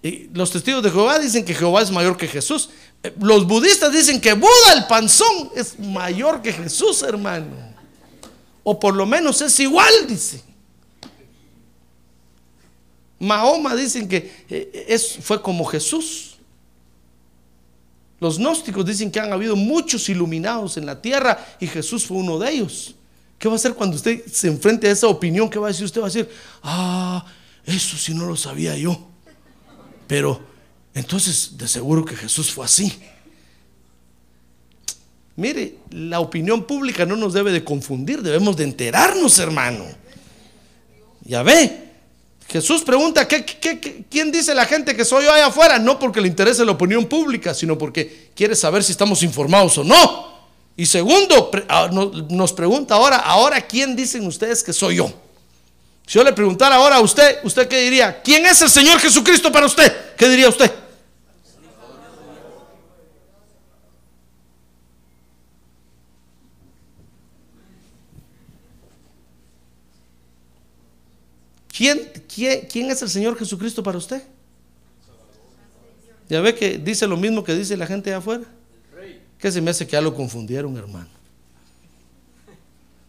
[0.00, 2.70] Y los testigos de Jehová dicen que Jehová es mayor que Jesús.
[3.02, 7.56] Eh, los budistas dicen que Buda, el panzón, es mayor que Jesús, hermano.
[8.62, 10.44] O por lo menos es igual, dice.
[13.18, 16.36] Mahoma dicen que eh, es, fue como Jesús.
[18.20, 22.38] Los gnósticos dicen que han habido muchos iluminados en la tierra y Jesús fue uno
[22.38, 22.94] de ellos.
[23.38, 25.48] ¿Qué va a hacer cuando usted se enfrente a esa opinión?
[25.48, 25.84] ¿Qué va a decir?
[25.84, 26.28] Usted va a decir,
[26.62, 27.24] ah,
[27.64, 29.08] eso sí no lo sabía yo.
[30.08, 30.40] Pero
[30.94, 32.92] entonces de seguro que Jesús fue así.
[35.36, 39.84] Mire, la opinión pública no nos debe de confundir, debemos de enterarnos, hermano.
[41.22, 41.87] Ya ve,
[42.48, 43.44] Jesús pregunta, ¿qué,
[44.10, 45.78] quién dice la gente que soy yo allá afuera?
[45.78, 49.84] No porque le interese la opinión pública, sino porque quiere saber si estamos informados o
[49.84, 50.38] no.
[50.74, 51.90] Y segundo, ah,
[52.30, 55.12] nos pregunta ahora, ahora, ¿quién dicen ustedes que soy yo?
[56.06, 58.22] Si yo le preguntara ahora a usted, ¿usted qué diría?
[58.22, 60.14] ¿Quién es el Señor Jesucristo para usted?
[60.16, 60.72] ¿Qué diría usted?
[71.78, 74.20] ¿Quién, quién, quién es el Señor Jesucristo para usted?
[76.28, 78.42] Ya ve que dice lo mismo que dice la gente de afuera.
[79.38, 81.08] Que se me hace que ya lo confundieron, hermano.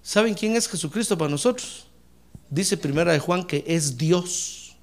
[0.04, 1.88] ¿Saben quién es Jesucristo para nosotros?
[2.48, 4.76] Dice primera de Juan que es Dios.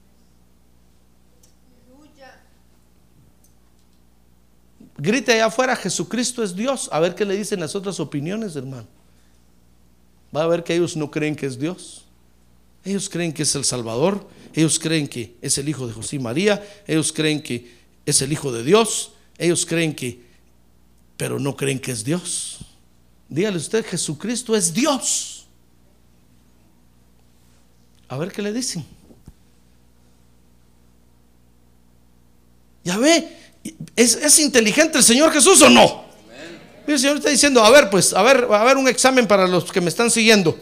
[4.99, 6.89] Grite allá afuera, Jesucristo es Dios.
[6.91, 8.89] A ver qué le dicen las otras opiniones, hermano.
[10.37, 12.06] Va a ver que ellos no creen que es Dios.
[12.87, 14.29] Ellos creen que es el Salvador.
[14.55, 16.65] Ellos creen que es el Hijo de José y María.
[16.87, 17.69] Ellos creen que
[18.07, 19.11] es el Hijo de Dios.
[19.39, 20.23] Ellos creen que,
[21.17, 22.59] pero no creen que es Dios.
[23.29, 25.47] Dígale usted, Jesucristo es Dios.
[28.09, 28.87] A ver qué le dicen.
[32.85, 33.37] Ya ve,
[33.97, 36.05] ¿es, inteligente el Señor Jesús o no?
[36.87, 39.73] El Señor está diciendo, a ver, pues, a ver, a ver un examen para los
[39.73, 40.57] que me están siguiendo.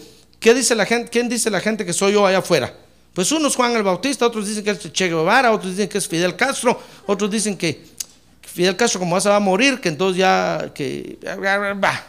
[0.44, 1.08] ¿Qué dice la gente?
[1.08, 2.70] ¿Quién dice la gente que soy yo allá afuera?
[3.14, 6.06] Pues unos Juan el Bautista, otros dicen que es Che Guevara, otros dicen que es
[6.06, 7.82] Fidel Castro, otros dicen que
[8.42, 11.18] Fidel Castro como se va a morir, que entonces ya que
[11.82, 12.04] va.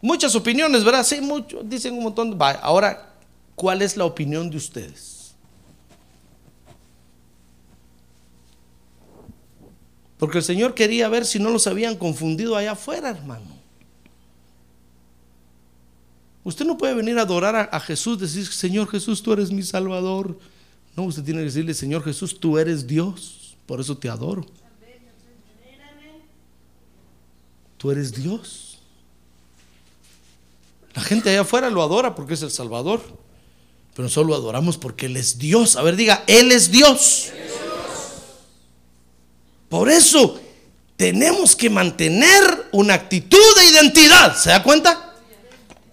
[0.00, 1.04] Muchas opiniones, ¿verdad?
[1.04, 2.38] Sí, mucho, dicen un montón.
[2.62, 3.10] Ahora,
[3.54, 5.34] ¿cuál es la opinión de ustedes?
[10.16, 13.59] Porque el Señor quería ver si no los habían confundido allá afuera, hermano.
[16.42, 19.62] Usted no puede venir a adorar a, a Jesús, decir, Señor Jesús, tú eres mi
[19.62, 20.38] Salvador.
[20.96, 24.46] No, usted tiene que decirle, Señor Jesús, tú eres Dios, por eso te adoro.
[27.76, 28.78] Tú eres Dios.
[30.94, 33.00] La gente allá afuera lo adora porque es el Salvador,
[33.94, 35.76] pero nosotros lo adoramos porque Él es Dios.
[35.76, 37.32] A ver, diga, Él es Dios.
[39.68, 40.38] Por eso
[40.96, 44.36] tenemos que mantener una actitud de identidad.
[44.36, 45.09] ¿Se da cuenta?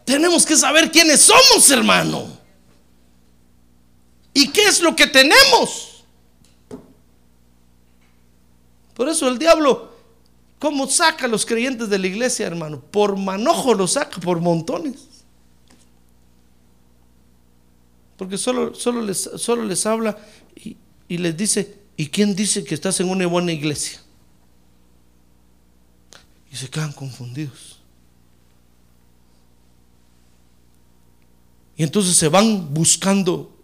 [0.08, 2.30] Tenemos que saber quiénes somos, hermano.
[4.34, 6.06] ¿Y qué es lo que tenemos?
[8.94, 9.92] Por eso el diablo,
[10.60, 12.80] ¿cómo saca a los creyentes de la iglesia, hermano?
[12.80, 14.96] Por manojo los saca, por montones.
[18.16, 20.18] Porque solo, solo, les, solo les habla
[20.56, 20.78] y,
[21.10, 24.00] y les dice, ¿y quién dice que estás en una buena iglesia?
[26.50, 27.77] Y se quedan confundidos.
[31.78, 33.56] Y entonces se van buscando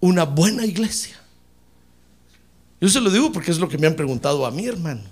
[0.00, 1.20] una buena iglesia.
[2.80, 5.02] Yo se lo digo porque es lo que me han preguntado a mí, hermano.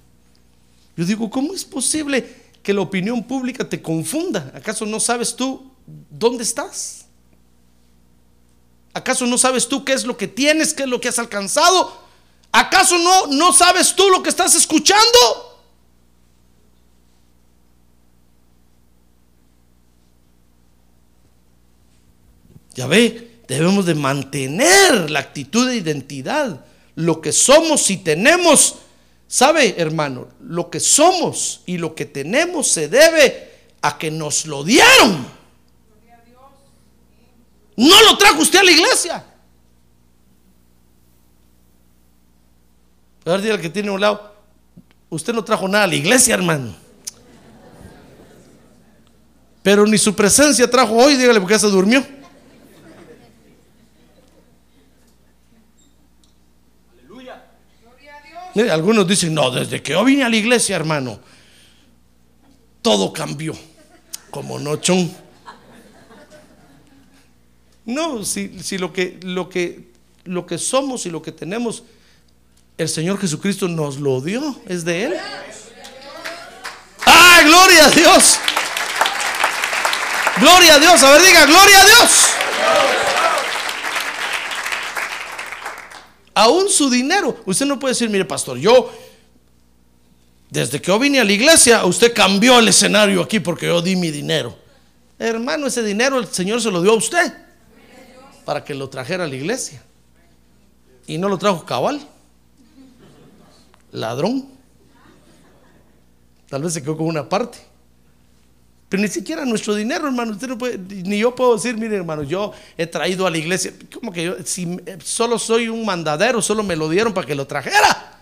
[0.96, 4.50] Yo digo, ¿cómo es posible que la opinión pública te confunda?
[4.54, 5.70] ¿Acaso no sabes tú
[6.10, 7.06] dónde estás?
[8.94, 12.02] ¿Acaso no sabes tú qué es lo que tienes, qué es lo que has alcanzado?
[12.50, 15.51] ¿Acaso no, no sabes tú lo que estás escuchando?
[22.74, 26.64] Ya ve, debemos de mantener la actitud de identidad,
[26.94, 28.76] lo que somos y tenemos.
[29.26, 30.28] ¿Sabe, hermano?
[30.40, 33.50] Lo que somos y lo que tenemos se debe
[33.80, 35.26] a que nos lo dieron.
[37.76, 39.24] No lo trajo usted a la iglesia.
[43.24, 44.34] A ver, dígale que tiene un lado.
[45.08, 46.74] Usted no trajo nada a la iglesia, hermano.
[49.62, 52.04] Pero ni su presencia trajo hoy, dígale porque ya se durmió.
[58.60, 61.20] Algunos dicen, no, desde que yo vine a la iglesia, hermano,
[62.82, 63.54] todo cambió.
[64.30, 65.14] Como nochón.
[67.84, 69.90] No, si, si lo, que, lo, que,
[70.24, 71.82] lo que somos y lo que tenemos,
[72.78, 75.14] el Señor Jesucristo nos lo dio, es de Él.
[77.04, 78.38] ¡Ah, gloria a Dios!
[80.40, 82.21] Gloria a Dios, a ver, diga, gloria a Dios.
[86.34, 87.36] Aún su dinero.
[87.46, 88.90] Usted no puede decir, mire pastor, yo,
[90.50, 93.96] desde que yo vine a la iglesia, usted cambió el escenario aquí porque yo di
[93.96, 94.56] mi dinero.
[95.18, 97.32] Hermano, ese dinero el Señor se lo dio a usted
[98.44, 99.82] para que lo trajera a la iglesia.
[101.06, 102.00] Y no lo trajo cabal.
[103.92, 104.48] Ladrón.
[106.48, 107.58] Tal vez se quedó con una parte.
[108.92, 110.32] Pero ni siquiera nuestro dinero, hermano.
[110.32, 113.72] Usted no puede, ni yo puedo decir, mire, hermano, yo he traído a la iglesia.
[113.90, 117.46] Como que yo, si solo soy un mandadero, solo me lo dieron para que lo
[117.46, 118.20] trajera.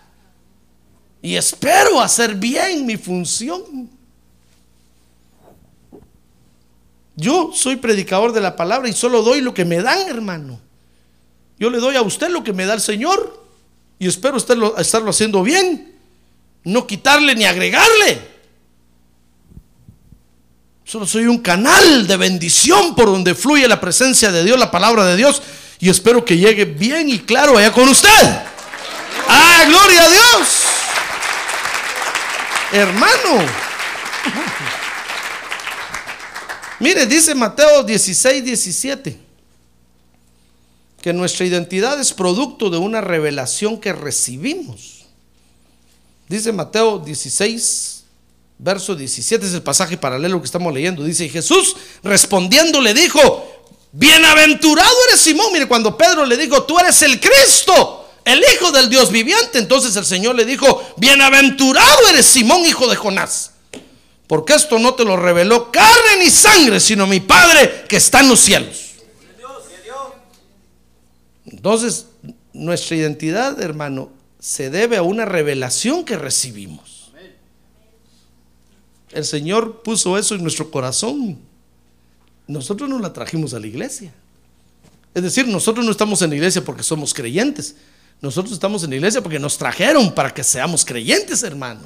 [1.21, 3.89] Y espero hacer bien mi función.
[7.17, 10.57] Yo soy predicador de la palabra y solo doy lo que me dan, hermano.
[11.59, 13.45] Yo le doy a usted lo que me da el Señor.
[13.99, 15.97] Y espero estarlo, estarlo haciendo bien.
[16.63, 18.30] No quitarle ni agregarle.
[20.91, 25.05] Solo soy un canal de bendición por donde fluye la presencia de Dios, la palabra
[25.05, 25.41] de Dios.
[25.79, 28.09] Y espero que llegue bien y claro allá con usted.
[29.25, 30.47] ¡Ah, gloria a Dios!
[32.73, 33.45] Hermano.
[36.79, 39.17] Mire, dice Mateo 16, 17,
[41.01, 45.05] que nuestra identidad es producto de una revelación que recibimos.
[46.27, 48.00] Dice Mateo 16,
[48.61, 51.03] verso 17, es el pasaje paralelo que estamos leyendo.
[51.03, 55.51] Dice, Jesús respondiendo le dijo, bienaventurado eres Simón.
[55.51, 59.95] Mire, cuando Pedro le dijo, tú eres el Cristo, el Hijo del Dios viviente, entonces
[59.95, 63.51] el Señor le dijo, bienaventurado eres Simón, hijo de Jonás.
[64.27, 68.29] Porque esto no te lo reveló carne ni sangre, sino mi Padre que está en
[68.29, 68.91] los cielos.
[71.45, 72.05] Entonces,
[72.53, 74.09] nuestra identidad, hermano,
[74.39, 76.90] se debe a una revelación que recibimos.
[79.11, 81.37] El Señor puso eso en nuestro corazón.
[82.47, 84.13] Nosotros no la trajimos a la iglesia.
[85.13, 87.75] Es decir, nosotros no estamos en la iglesia porque somos creyentes.
[88.21, 91.81] Nosotros estamos en la iglesia porque nos trajeron para que seamos creyentes, hermano.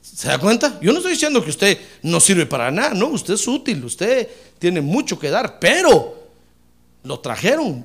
[0.00, 0.80] ¿Se da cuenta?
[0.80, 4.26] Yo no estoy diciendo que usted no sirve para nada, no, usted es útil, usted
[4.58, 6.28] tiene mucho que dar, pero
[7.02, 7.84] lo trajeron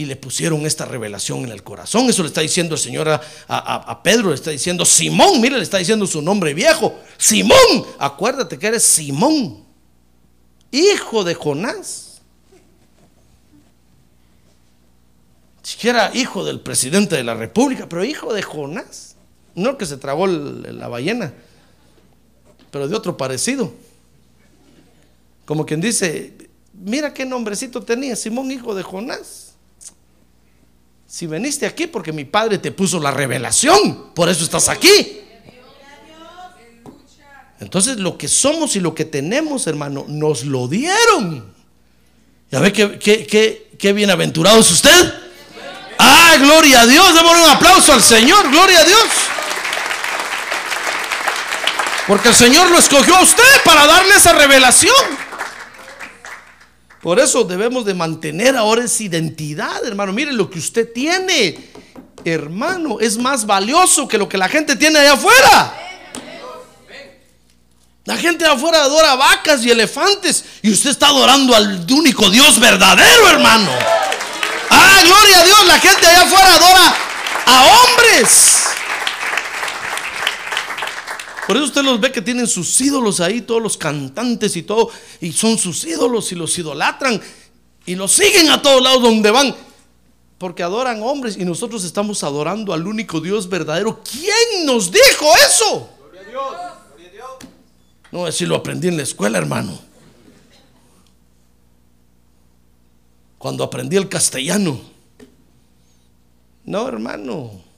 [0.00, 2.08] y le pusieron esta revelación en el corazón.
[2.08, 5.76] Eso le está diciendo el Señor a, Pedro, le está diciendo Simón, mire, le está
[5.76, 9.62] diciendo su nombre viejo, Simón, acuérdate que eres Simón,
[10.70, 12.22] hijo de Jonás.
[15.62, 19.16] Siquiera hijo del presidente de la República, pero hijo de Jonás.
[19.54, 21.34] No que se tragó la ballena,
[22.70, 23.70] pero de otro parecido.
[25.44, 29.39] Como quien dice, mira qué nombrecito tenía, Simón hijo de Jonás.
[31.10, 35.20] Si veniste aquí porque mi padre te puso la revelación, por eso estás aquí.
[37.58, 41.52] Entonces lo que somos y lo que tenemos, hermano, nos lo dieron.
[42.52, 45.14] ¿Ya ve qué, qué bienaventurado es usted?
[45.98, 47.12] Ah, gloria a Dios.
[47.12, 48.48] Démosle un aplauso al Señor.
[48.48, 49.08] Gloria a Dios.
[52.06, 55.29] Porque el Señor lo escogió a usted para darle esa revelación.
[57.00, 60.12] Por eso debemos de mantener ahora esa identidad, hermano.
[60.12, 61.56] Mire lo que usted tiene,
[62.24, 65.74] hermano, es más valioso que lo que la gente tiene allá afuera.
[68.04, 72.58] La gente allá afuera adora vacas y elefantes y usted está adorando al único Dios
[72.60, 73.70] verdadero, hermano.
[74.68, 76.94] Ah, gloria a Dios, la gente allá afuera adora
[77.46, 78.60] a hombres.
[81.50, 84.88] Por eso usted los ve que tienen sus ídolos ahí, todos los cantantes y todo,
[85.20, 87.20] y son sus ídolos y los idolatran
[87.84, 89.56] y los siguen a todos lados donde van,
[90.38, 94.00] porque adoran hombres y nosotros estamos adorando al único Dios verdadero.
[94.08, 95.90] ¿Quién nos dijo eso?
[95.98, 97.36] Gloria a Dios.
[98.12, 99.76] No, si lo aprendí en la escuela, hermano.
[103.38, 104.80] Cuando aprendí el castellano.
[106.64, 107.69] No, hermano.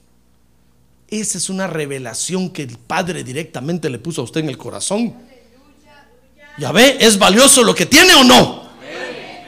[1.12, 5.14] Esa es una revelación que el Padre directamente le puso a usted en el corazón.
[6.56, 8.62] Ya ve, ¿es valioso lo que tiene o no?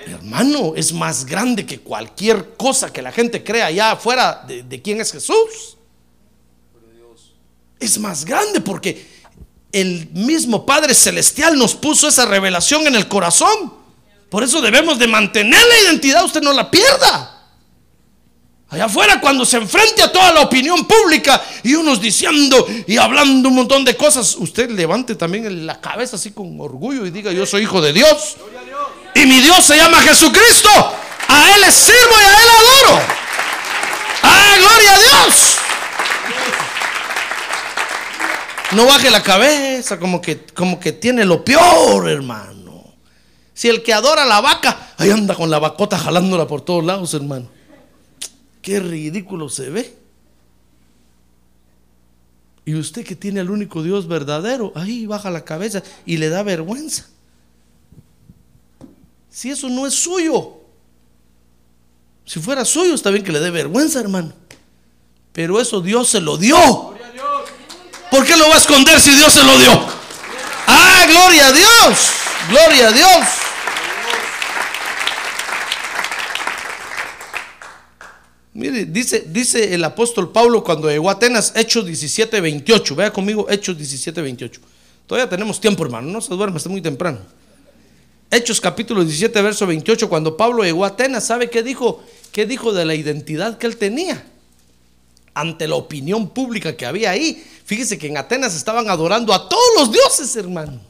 [0.06, 4.82] Hermano, es más grande que cualquier cosa que la gente crea allá afuera de, de
[4.82, 5.78] quién es Jesús.
[7.80, 9.24] Es más grande porque
[9.72, 13.72] el mismo Padre Celestial nos puso esa revelación en el corazón.
[14.28, 17.33] Por eso debemos de mantener la identidad, usted no la pierda.
[18.74, 23.48] Allá afuera cuando se enfrente a toda la opinión pública y unos diciendo y hablando
[23.48, 27.46] un montón de cosas, usted levante también la cabeza así con orgullo y diga, yo
[27.46, 28.36] soy hijo de Dios.
[29.14, 30.68] Y mi Dios se llama Jesucristo.
[31.28, 33.02] A Él le sirvo y a Él adoro.
[34.24, 35.56] ¡Ah, gloria a Dios!
[38.72, 42.92] No baje la cabeza como que, como que tiene lo peor, hermano.
[43.54, 47.14] Si el que adora la vaca, ahí anda con la vacota jalándola por todos lados,
[47.14, 47.54] hermano.
[48.64, 49.94] Qué ridículo se ve.
[52.64, 56.42] Y usted que tiene al único Dios verdadero, ahí baja la cabeza y le da
[56.42, 57.06] vergüenza.
[59.28, 60.54] Si eso no es suyo,
[62.24, 64.32] si fuera suyo está bien que le dé vergüenza, hermano.
[65.34, 66.56] Pero eso Dios se lo dio.
[68.10, 69.72] ¿Por qué lo va a esconder si Dios se lo dio?
[70.66, 71.98] Ah, gloria a Dios.
[72.48, 73.26] Gloria a Dios.
[78.54, 82.94] Mire, dice, dice el apóstol Pablo cuando llegó a Atenas, Hechos 17, 28.
[82.94, 84.60] Vea conmigo, Hechos 17, 28.
[85.06, 87.18] Todavía tenemos tiempo, hermano, no se duerma, está muy temprano.
[88.30, 92.02] Hechos capítulo 17, verso 28, cuando Pablo llegó a Atenas, ¿sabe qué dijo?
[92.32, 94.24] ¿Qué dijo de la identidad que él tenía?
[95.34, 97.44] ante la opinión pública que había ahí.
[97.64, 100.80] Fíjese que en Atenas estaban adorando a todos los dioses, hermano.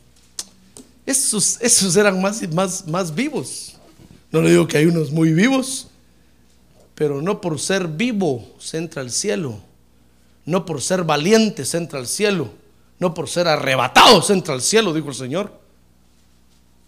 [1.06, 3.74] Esos, esos eran más, más, más vivos.
[4.30, 5.88] No le digo que hay unos muy vivos,
[6.94, 9.58] pero no por ser vivo se entra al cielo.
[10.44, 12.50] No por ser valiente se entra al cielo.
[12.98, 15.60] No por ser arrebatado se entra al cielo, dijo el Señor.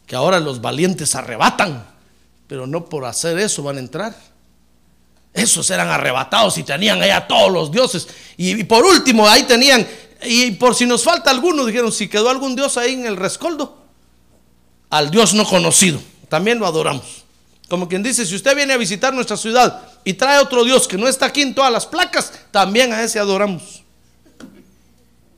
[0.06, 1.84] Que ahora los valientes arrebatan,
[2.46, 4.16] pero no por hacer eso van a entrar.
[5.32, 8.06] Esos eran arrebatados y tenían ahí a todos los dioses.
[8.36, 9.86] Y, por último, ahí tenían,
[10.22, 13.76] y por si nos falta alguno, dijeron, si quedó algún dios ahí en el rescoldo,
[14.88, 17.24] al Dios no conocido, también lo adoramos.
[17.68, 20.96] Como quien dice, si usted viene a visitar nuestra ciudad y trae otro Dios que
[20.96, 23.82] no está aquí en todas las placas, también a ese adoramos.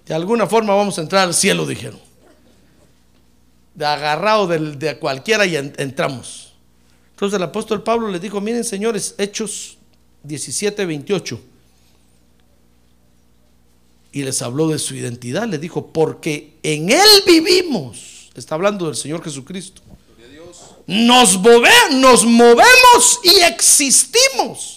[0.04, 1.98] De alguna forma vamos a entrar al cielo, dijeron.
[3.74, 6.52] De agarrado de, de cualquiera y entramos.
[7.12, 9.78] Entonces el apóstol Pablo les dijo, miren señores, Hechos
[10.24, 11.40] 17, 28.
[14.12, 18.30] Y les habló de su identidad, les dijo, porque en Él vivimos.
[18.34, 19.80] Está hablando del Señor Jesucristo.
[20.88, 21.38] Nos,
[21.92, 24.74] nos movemos y existimos.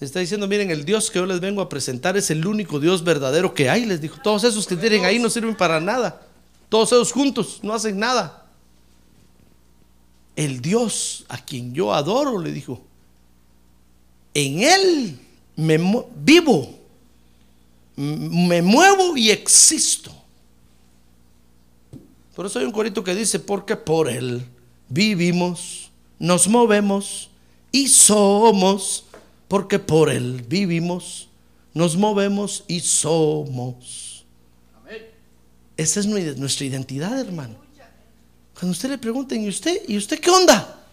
[0.00, 3.04] Está diciendo, miren, el Dios que yo les vengo a presentar es el único Dios
[3.04, 3.84] verdadero que hay.
[3.84, 6.22] Les dijo, todos esos que tienen ahí no sirven para nada.
[6.70, 8.46] Todos ellos juntos no hacen nada
[10.36, 12.82] el Dios a quien yo adoro, le dijo,
[14.34, 15.18] en Él
[15.56, 15.78] me
[16.14, 16.78] vivo,
[17.96, 20.12] me muevo y existo.
[22.36, 24.44] Por eso hay un corito que dice, porque por Él
[24.90, 27.30] vivimos, nos movemos
[27.72, 29.04] y somos,
[29.48, 31.30] porque por Él vivimos,
[31.72, 34.26] nos movemos y somos.
[35.78, 37.56] Esa es nuestra identidad, hermano.
[38.52, 39.80] Cuando usted le pregunten, ¿y usted?
[39.88, 40.86] ¿Y usted qué onda?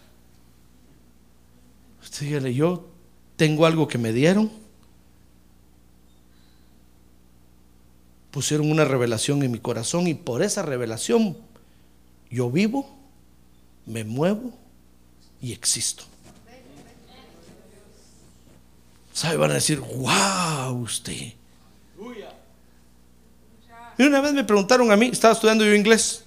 [2.02, 2.88] Usted dígale, yo
[3.36, 4.50] tengo algo que me dieron.
[8.34, 11.36] Pusieron una revelación en mi corazón y por esa revelación
[12.28, 12.98] yo vivo,
[13.86, 14.52] me muevo
[15.40, 16.02] y existo.
[19.12, 19.36] ¿Sabe?
[19.36, 21.34] Van a decir, wow, usted.
[23.96, 26.24] Y una vez me preguntaron a mí, estaba estudiando yo inglés.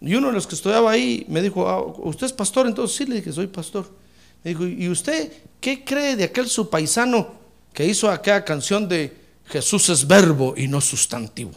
[0.00, 2.66] Y uno de los que estudiaba ahí me dijo, ah, ¿usted es pastor?
[2.66, 3.88] Entonces sí, le dije, soy pastor.
[4.42, 7.32] Me dijo, ¿y usted qué cree de aquel su paisano
[7.72, 11.52] que hizo aquella canción de Jesús es verbo y no sustantivo?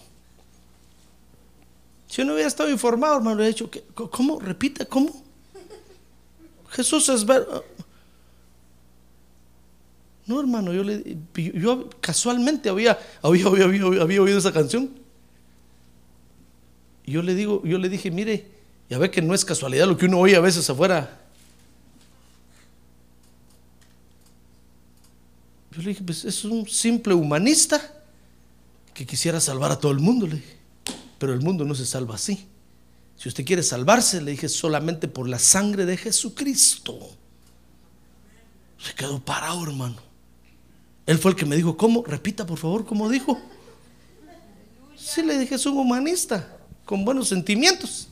[2.08, 4.40] Si uno hubiera estado informado, hermano, he dicho, ¿cómo?
[4.40, 5.24] Repita, ¿cómo?
[6.70, 7.64] Jesús es verbo.
[10.26, 15.02] No, hermano, yo, le, yo casualmente había, había, había oído esa canción
[17.12, 18.48] yo le digo, yo le dije, mire,
[18.90, 21.20] ya ve que no es casualidad lo que uno oye a veces afuera.
[25.72, 27.82] Yo le dije, pues es un simple humanista
[28.94, 30.58] que quisiera salvar a todo el mundo, le dije.
[31.18, 32.46] Pero el mundo no se salva así.
[33.16, 36.98] Si usted quiere salvarse, le dije, solamente por la sangre de Jesucristo.
[38.80, 39.98] Se quedó parado, hermano.
[41.06, 42.04] Él fue el que me dijo, ¿cómo?
[42.04, 43.40] Repita, por favor, ¿cómo dijo?
[44.98, 48.08] Sí, le dije, es un humanista con buenos sentimientos.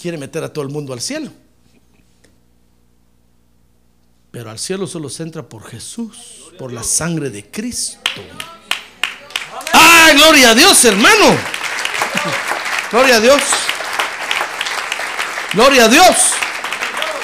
[0.00, 1.30] Quiere meter a todo el mundo al cielo.
[4.34, 8.00] Pero al cielo solo se entra por Jesús, por la sangre de Cristo.
[9.72, 11.38] ¡Ah, gloria a Dios, hermano!
[12.90, 13.42] Gloria a Dios.
[15.52, 16.16] Gloria a Dios.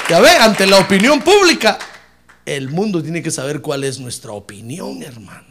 [0.08, 1.78] Ya ve, ante la opinión pública,
[2.46, 5.49] el mundo tiene que saber cuál es nuestra opinión, hermano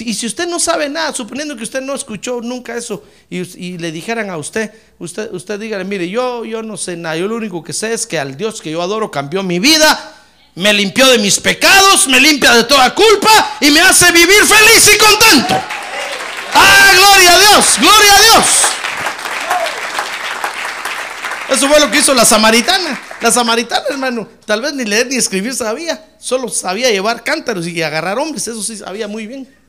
[0.00, 3.92] y si usted no sabe nada, suponiendo que usted no escuchó nunca eso y, le
[3.92, 7.62] dijeran a usted, usted, usted dígale, mire, yo, yo no sé nada, yo lo único
[7.62, 10.16] que sé es que al Dios que yo adoro cambió mi vida,
[10.54, 14.90] me limpió de mis pecados, me limpia de toda culpa y me hace vivir feliz
[14.94, 15.60] y contento.
[16.54, 17.66] ¡Ah, gloria a Dios!
[17.78, 18.46] ¡Gloria a Dios!
[21.50, 22.98] Eso fue lo que hizo la samaritana.
[23.20, 27.82] La samaritana, hermano, tal vez ni leer ni escribir sabía, solo sabía llevar cántaros y
[27.82, 29.61] agarrar hombres, eso sí sabía muy bien.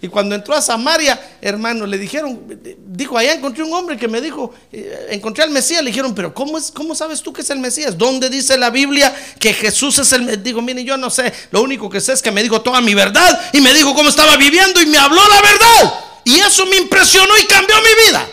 [0.00, 2.40] Y cuando entró a Samaria, hermano, le dijeron,
[2.86, 5.82] dijo, allá encontré un hombre que me dijo, eh, encontré al Mesías.
[5.82, 7.98] Le dijeron, pero ¿cómo, es, ¿cómo sabes tú que es el Mesías?
[7.98, 10.44] ¿Dónde dice la Biblia que Jesús es el Mesías?
[10.44, 12.94] Digo, mire, yo no sé, lo único que sé es que me dijo toda mi
[12.94, 15.94] verdad y me dijo cómo estaba viviendo y me habló la verdad.
[16.24, 18.28] Y eso me impresionó y cambió mi vida.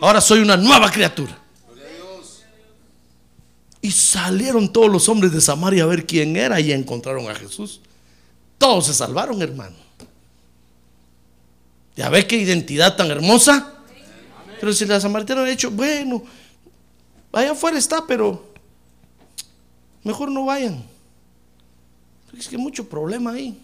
[0.00, 1.38] Ahora soy una nueva criatura.
[3.82, 7.82] Y salieron todos los hombres de Samaria a ver quién era y encontraron a Jesús.
[8.56, 9.83] Todos se salvaron, hermano.
[11.96, 13.72] Ya ves qué identidad tan hermosa.
[14.60, 16.22] Pero si la samaritana ha dicho, bueno,
[17.32, 18.52] allá afuera está, pero
[20.02, 20.82] mejor no vayan.
[22.36, 23.60] Es que hay mucho problema ahí.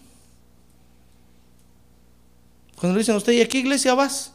[2.75, 4.31] Cuando le dicen a usted, ¿y a qué iglesia vas?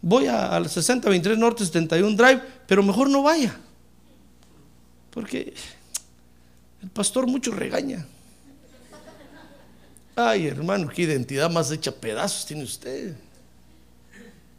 [0.00, 3.56] Voy al 6023 Norte 71 Drive, pero mejor no vaya.
[5.10, 5.54] Porque
[6.82, 8.06] el pastor mucho regaña.
[10.14, 13.16] Ay, hermano, qué identidad más hecha pedazos tiene usted.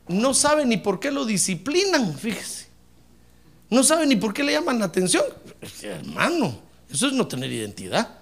[0.08, 2.68] No sabe ni por qué lo disciplinan, fíjese.
[3.70, 5.24] No sabe ni por qué le llaman la atención.
[5.82, 8.20] Hermano, eso es no tener identidad.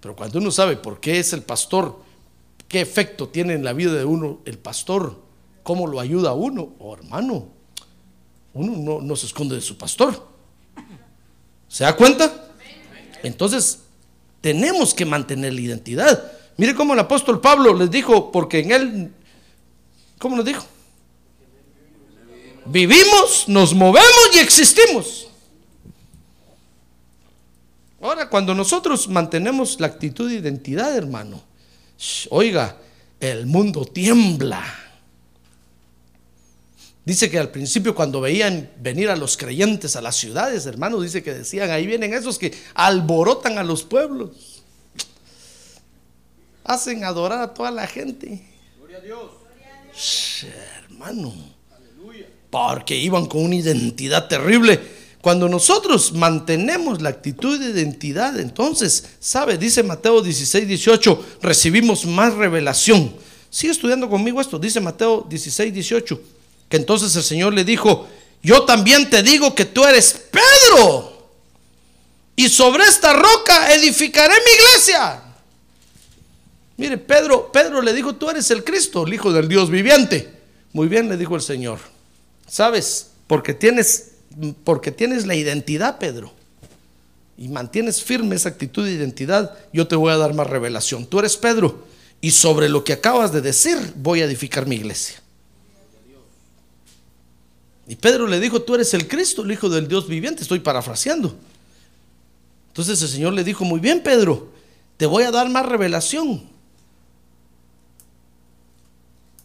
[0.00, 2.02] Pero cuando uno sabe por qué es el pastor,
[2.68, 5.20] qué efecto tiene en la vida de uno el pastor,
[5.62, 7.48] cómo lo ayuda a uno, oh hermano,
[8.54, 10.28] uno no, no se esconde de su pastor.
[11.68, 12.50] ¿Se da cuenta?
[13.22, 13.80] Entonces,
[14.42, 16.32] tenemos que mantener la identidad.
[16.58, 19.12] Mire cómo el apóstol Pablo les dijo, porque en él,
[20.18, 20.66] ¿cómo nos dijo?
[22.66, 25.28] Vivimos, nos movemos y existimos.
[28.02, 31.40] Ahora, cuando nosotros mantenemos la actitud de identidad, hermano,
[32.30, 32.76] oiga,
[33.20, 34.62] el mundo tiembla.
[37.04, 41.22] Dice que al principio cuando veían venir a los creyentes a las ciudades, hermano, dice
[41.22, 44.62] que decían, ahí vienen esos que alborotan a los pueblos.
[46.62, 48.40] Hacen adorar a toda la gente.
[49.92, 50.44] Shh,
[50.84, 51.34] hermano.
[52.50, 54.80] Porque iban con una identidad terrible.
[55.20, 59.58] Cuando nosotros mantenemos la actitud de identidad, entonces, ¿sabe?
[59.58, 63.14] Dice Mateo 16, 18, recibimos más revelación.
[63.48, 64.58] Sigue estudiando conmigo esto.
[64.58, 66.20] Dice Mateo 16, 18,
[66.72, 68.08] que entonces el Señor le dijo,
[68.42, 71.28] yo también te digo que tú eres Pedro.
[72.34, 75.22] Y sobre esta roca edificaré mi iglesia.
[76.78, 80.32] Mire, Pedro, Pedro le dijo, tú eres el Cristo, el Hijo del Dios viviente.
[80.72, 81.78] Muy bien, le dijo el Señor.
[82.48, 83.08] ¿Sabes?
[83.26, 84.12] Porque tienes,
[84.64, 86.32] porque tienes la identidad, Pedro.
[87.36, 91.04] Y mantienes firme esa actitud de identidad, yo te voy a dar más revelación.
[91.04, 91.84] Tú eres Pedro.
[92.22, 95.21] Y sobre lo que acabas de decir, voy a edificar mi iglesia.
[97.92, 100.40] Y Pedro le dijo, tú eres el Cristo, el Hijo del Dios viviente.
[100.40, 101.36] Estoy parafraseando.
[102.68, 104.48] Entonces el Señor le dijo, muy bien, Pedro,
[104.96, 106.42] te voy a dar más revelación.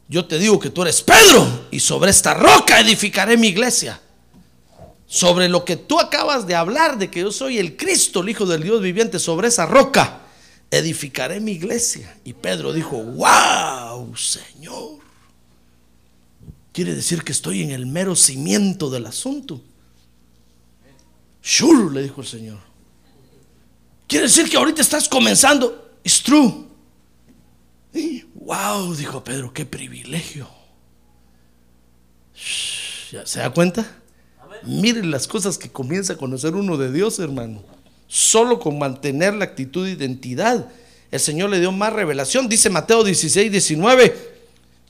[0.07, 3.99] Yo te digo que tú eres Pedro y sobre esta roca edificaré mi iglesia.
[5.07, 8.45] Sobre lo que tú acabas de hablar de que yo soy el Cristo, el Hijo
[8.45, 10.21] del Dios viviente, sobre esa roca
[10.71, 12.17] edificaré mi iglesia.
[12.23, 15.06] Y Pedro dijo, wow, Señor.
[16.77, 19.63] Quiere decir que estoy en el mero cimiento del asunto.
[21.41, 22.59] Sure, le dijo el Señor.
[24.05, 25.97] Quiere decir que ahorita estás comenzando.
[26.03, 26.67] It's true.
[28.35, 30.47] Wow, dijo Pedro, qué privilegio.
[33.11, 33.99] ¿ya ¿Se da cuenta?
[34.61, 37.63] Miren las cosas que comienza a conocer uno de Dios, hermano.
[38.07, 40.69] Solo con mantener la actitud de identidad.
[41.09, 42.47] El Señor le dio más revelación.
[42.47, 44.15] Dice Mateo 16, 19,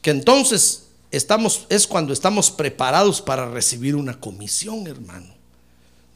[0.01, 5.33] que entonces estamos, es cuando estamos preparados para recibir una comisión, hermano.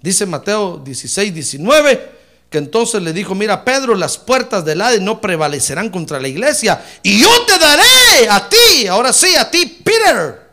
[0.01, 2.21] Dice Mateo 16, 19
[2.51, 6.83] que entonces le dijo, mira Pedro, las puertas del Hades no prevalecerán contra la iglesia
[7.01, 10.51] y yo te daré a ti, ahora sí, a ti, Peter,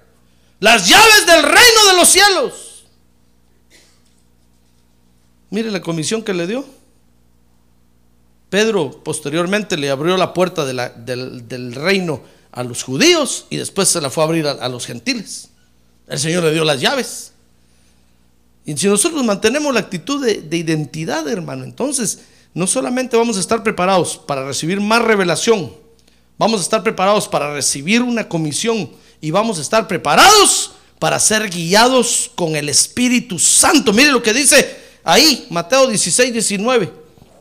[0.61, 2.84] las llaves del reino de los cielos.
[5.51, 6.64] Mire la comisión que le dio.
[8.49, 12.22] Pedro posteriormente le abrió la puerta del, del reino
[12.53, 15.49] a los judíos y después se la fue a abrir a, los gentiles.
[16.07, 17.33] El Señor le dio las llaves.
[18.65, 22.21] Y si nosotros mantenemos la actitud de, de identidad, hermano, entonces
[22.55, 25.73] no solamente vamos a estar preparados para recibir más revelación,
[26.37, 28.91] vamos a estar preparados para recibir una comisión
[29.21, 33.93] y vamos a estar preparados para ser guiados con el Espíritu Santo.
[33.93, 36.93] Mire lo que dice ahí, Mateo 16, 19,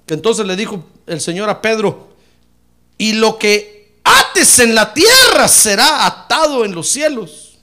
[0.05, 2.09] que entonces le dijo el Señor a Pedro,
[2.97, 3.76] y lo que
[4.29, 7.59] ates en la tierra será atado en los cielos.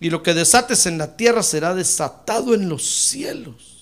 [0.00, 3.72] Y lo que desates en la tierra será desatado en los cielos.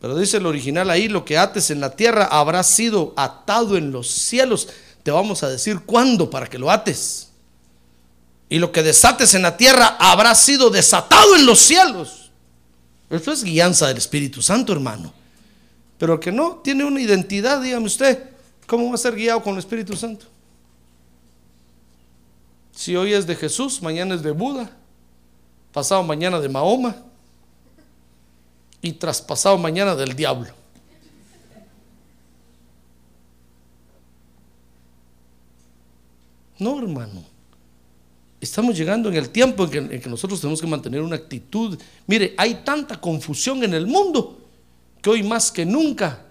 [0.00, 3.90] Pero dice el original ahí, lo que ates en la tierra habrá sido atado en
[3.90, 4.68] los cielos.
[5.02, 7.28] Te vamos a decir cuándo para que lo ates.
[8.48, 12.30] Y lo que desates en la tierra habrá sido desatado en los cielos.
[13.10, 15.12] Esto es guianza del Espíritu Santo, hermano.
[15.98, 18.30] Pero el que no tiene una identidad, dígame usted,
[18.66, 20.26] ¿cómo va a ser guiado con el Espíritu Santo?
[22.72, 24.70] Si hoy es de Jesús, mañana es de Buda,
[25.72, 26.96] pasado mañana de Mahoma
[28.82, 30.52] y traspasado mañana del diablo.
[36.58, 37.22] No, hermano.
[38.40, 41.78] Estamos llegando en el tiempo en que, en que nosotros tenemos que mantener una actitud.
[42.06, 44.43] Mire, hay tanta confusión en el mundo
[45.04, 46.24] que hoy más que nunca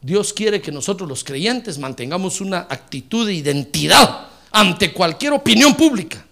[0.00, 6.24] Dios quiere que nosotros los creyentes mantengamos una actitud de identidad ante cualquier opinión pública.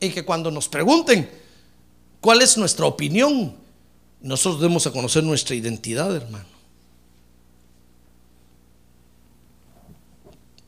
[0.00, 1.30] Y que cuando nos pregunten
[2.20, 3.54] cuál es nuestra opinión,
[4.20, 6.48] nosotros debemos a conocer nuestra identidad, hermano.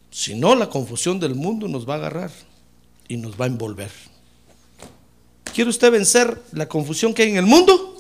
[0.09, 2.31] Si no, la confusión del mundo nos va a agarrar
[3.09, 3.91] y nos va a envolver.
[5.53, 7.94] ¿Quiere usted vencer la confusión que hay en el mundo?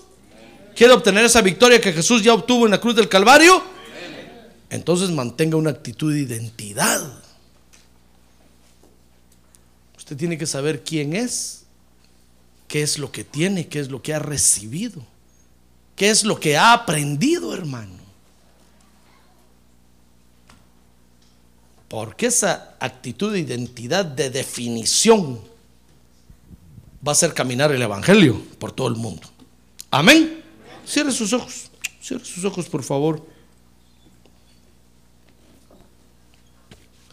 [0.74, 3.62] ¿Quiere obtener esa victoria que Jesús ya obtuvo en la cruz del Calvario?
[4.70, 7.00] Entonces mantenga una actitud de identidad.
[9.96, 11.64] Usted tiene que saber quién es,
[12.66, 15.00] qué es lo que tiene, qué es lo que ha recibido,
[15.96, 18.04] qué es lo que ha aprendido, hermano.
[21.88, 25.40] Porque esa actitud de identidad, de definición,
[27.06, 29.28] va a hacer caminar el Evangelio por todo el mundo.
[29.92, 30.43] Amén.
[30.86, 31.70] Cierre sus ojos.
[32.00, 33.24] Cierre sus ojos, por favor.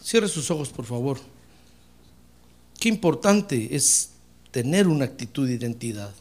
[0.02, 1.18] Cierre sus ojos, por favor.
[2.78, 4.10] Qué importante es
[4.50, 6.12] tener una actitud de identidad.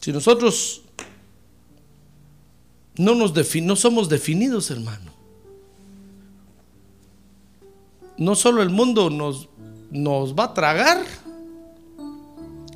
[0.00, 0.82] Si nosotros
[2.96, 5.12] no, nos no somos definidos, hermano,
[8.16, 9.48] no solo el mundo nos,
[9.90, 11.04] nos va a tragar,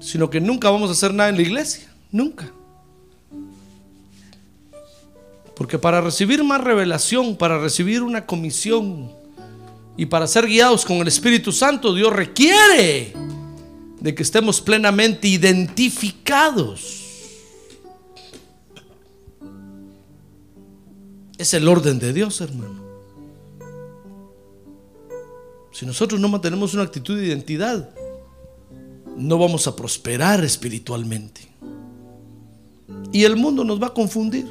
[0.00, 2.52] sino que nunca vamos a hacer nada en la iglesia, nunca.
[5.56, 9.10] Porque para recibir más revelación, para recibir una comisión
[9.96, 13.12] y para ser guiados con el Espíritu Santo, Dios requiere
[14.00, 17.04] de que estemos plenamente identificados.
[21.36, 22.84] Es el orden de Dios, hermano.
[25.72, 27.94] Si nosotros no mantenemos una actitud de identidad,
[29.18, 31.48] no vamos a prosperar espiritualmente.
[33.12, 34.46] Y el mundo nos va a confundir.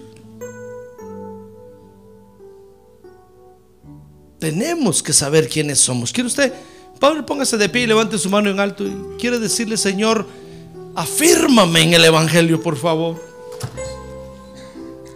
[4.39, 6.11] Tenemos que saber quiénes somos.
[6.11, 6.53] ¿Quiere usted?
[6.99, 8.85] Pablo, póngase de pie y levante su mano en alto.
[8.85, 10.27] Y quiere decirle, Señor,
[10.95, 13.23] afírmame en el Evangelio, por favor.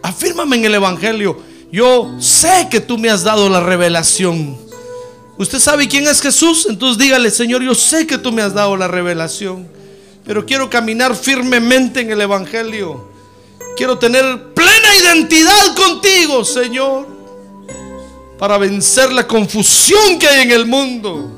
[0.02, 1.38] Afírmame en el Evangelio.
[1.72, 4.58] Yo sé que tú me has dado la revelación.
[5.38, 6.68] ¿Usted sabe quién es Jesús?
[6.70, 9.68] Entonces dígale, Señor, yo sé que tú me has dado la revelación,
[10.26, 13.10] pero quiero caminar firmemente en el Evangelio.
[13.76, 17.08] Quiero tener plena identidad contigo, Señor,
[18.38, 21.32] para vencer la confusión que hay en el mundo,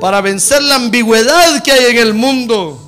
[0.00, 2.78] para vencer la ambigüedad que hay en el mundo.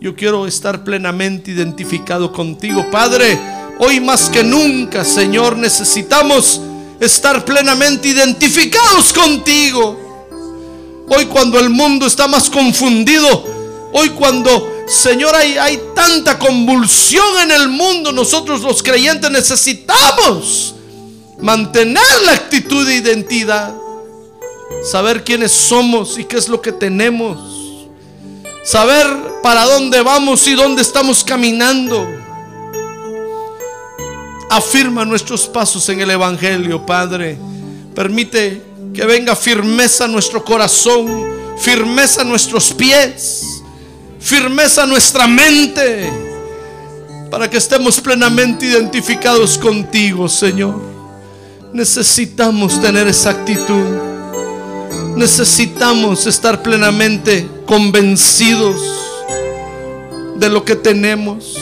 [0.00, 3.38] Yo quiero estar plenamente identificado contigo, Padre.
[3.78, 6.60] Hoy más que nunca, Señor, necesitamos
[7.02, 9.98] estar plenamente identificados contigo.
[11.08, 13.44] Hoy cuando el mundo está más confundido,
[13.92, 20.76] hoy cuando, Señor, hay, hay tanta convulsión en el mundo, nosotros los creyentes necesitamos
[21.40, 23.74] mantener la actitud de identidad,
[24.88, 27.36] saber quiénes somos y qué es lo que tenemos,
[28.64, 29.06] saber
[29.42, 32.21] para dónde vamos y dónde estamos caminando.
[34.52, 37.38] Afirma nuestros pasos en el Evangelio, Padre.
[37.94, 38.60] Permite
[38.92, 41.24] que venga firmeza a nuestro corazón,
[41.56, 43.62] firmeza a nuestros pies,
[44.20, 46.12] firmeza a nuestra mente,
[47.30, 50.78] para que estemos plenamente identificados contigo, Señor.
[51.72, 53.86] Necesitamos tener esa actitud.
[55.16, 58.82] Necesitamos estar plenamente convencidos
[60.36, 61.56] de lo que tenemos.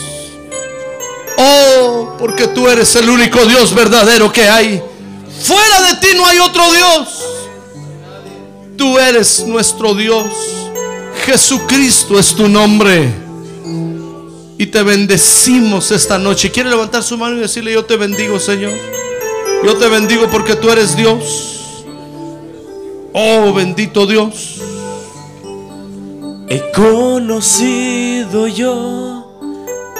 [1.37, 1.90] Oh,
[2.21, 4.79] porque tú eres el único Dios verdadero que hay.
[5.41, 7.07] Fuera de ti no hay otro Dios.
[8.77, 10.27] Tú eres nuestro Dios.
[11.25, 13.11] Jesucristo es tu nombre.
[14.55, 16.51] Y te bendecimos esta noche.
[16.51, 18.73] ¿Quiere levantar su mano y decirle, yo te bendigo, Señor?
[19.65, 21.83] Yo te bendigo porque tú eres Dios.
[23.13, 24.61] Oh, bendito Dios.
[26.49, 29.21] He conocido yo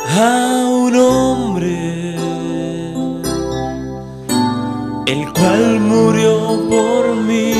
[0.07, 2.11] a un hombre,
[5.12, 7.53] el cual murió por mí.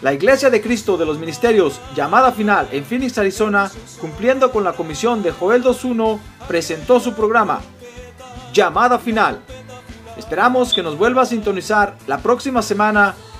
[0.00, 4.72] La Iglesia de Cristo de los Ministerios, llamada final en Phoenix, Arizona, cumpliendo con la
[4.72, 7.60] comisión de Joel 2.1, presentó su programa,
[8.52, 9.38] Llamada Final.
[10.16, 13.14] Esperamos que nos vuelva a sintonizar la próxima semana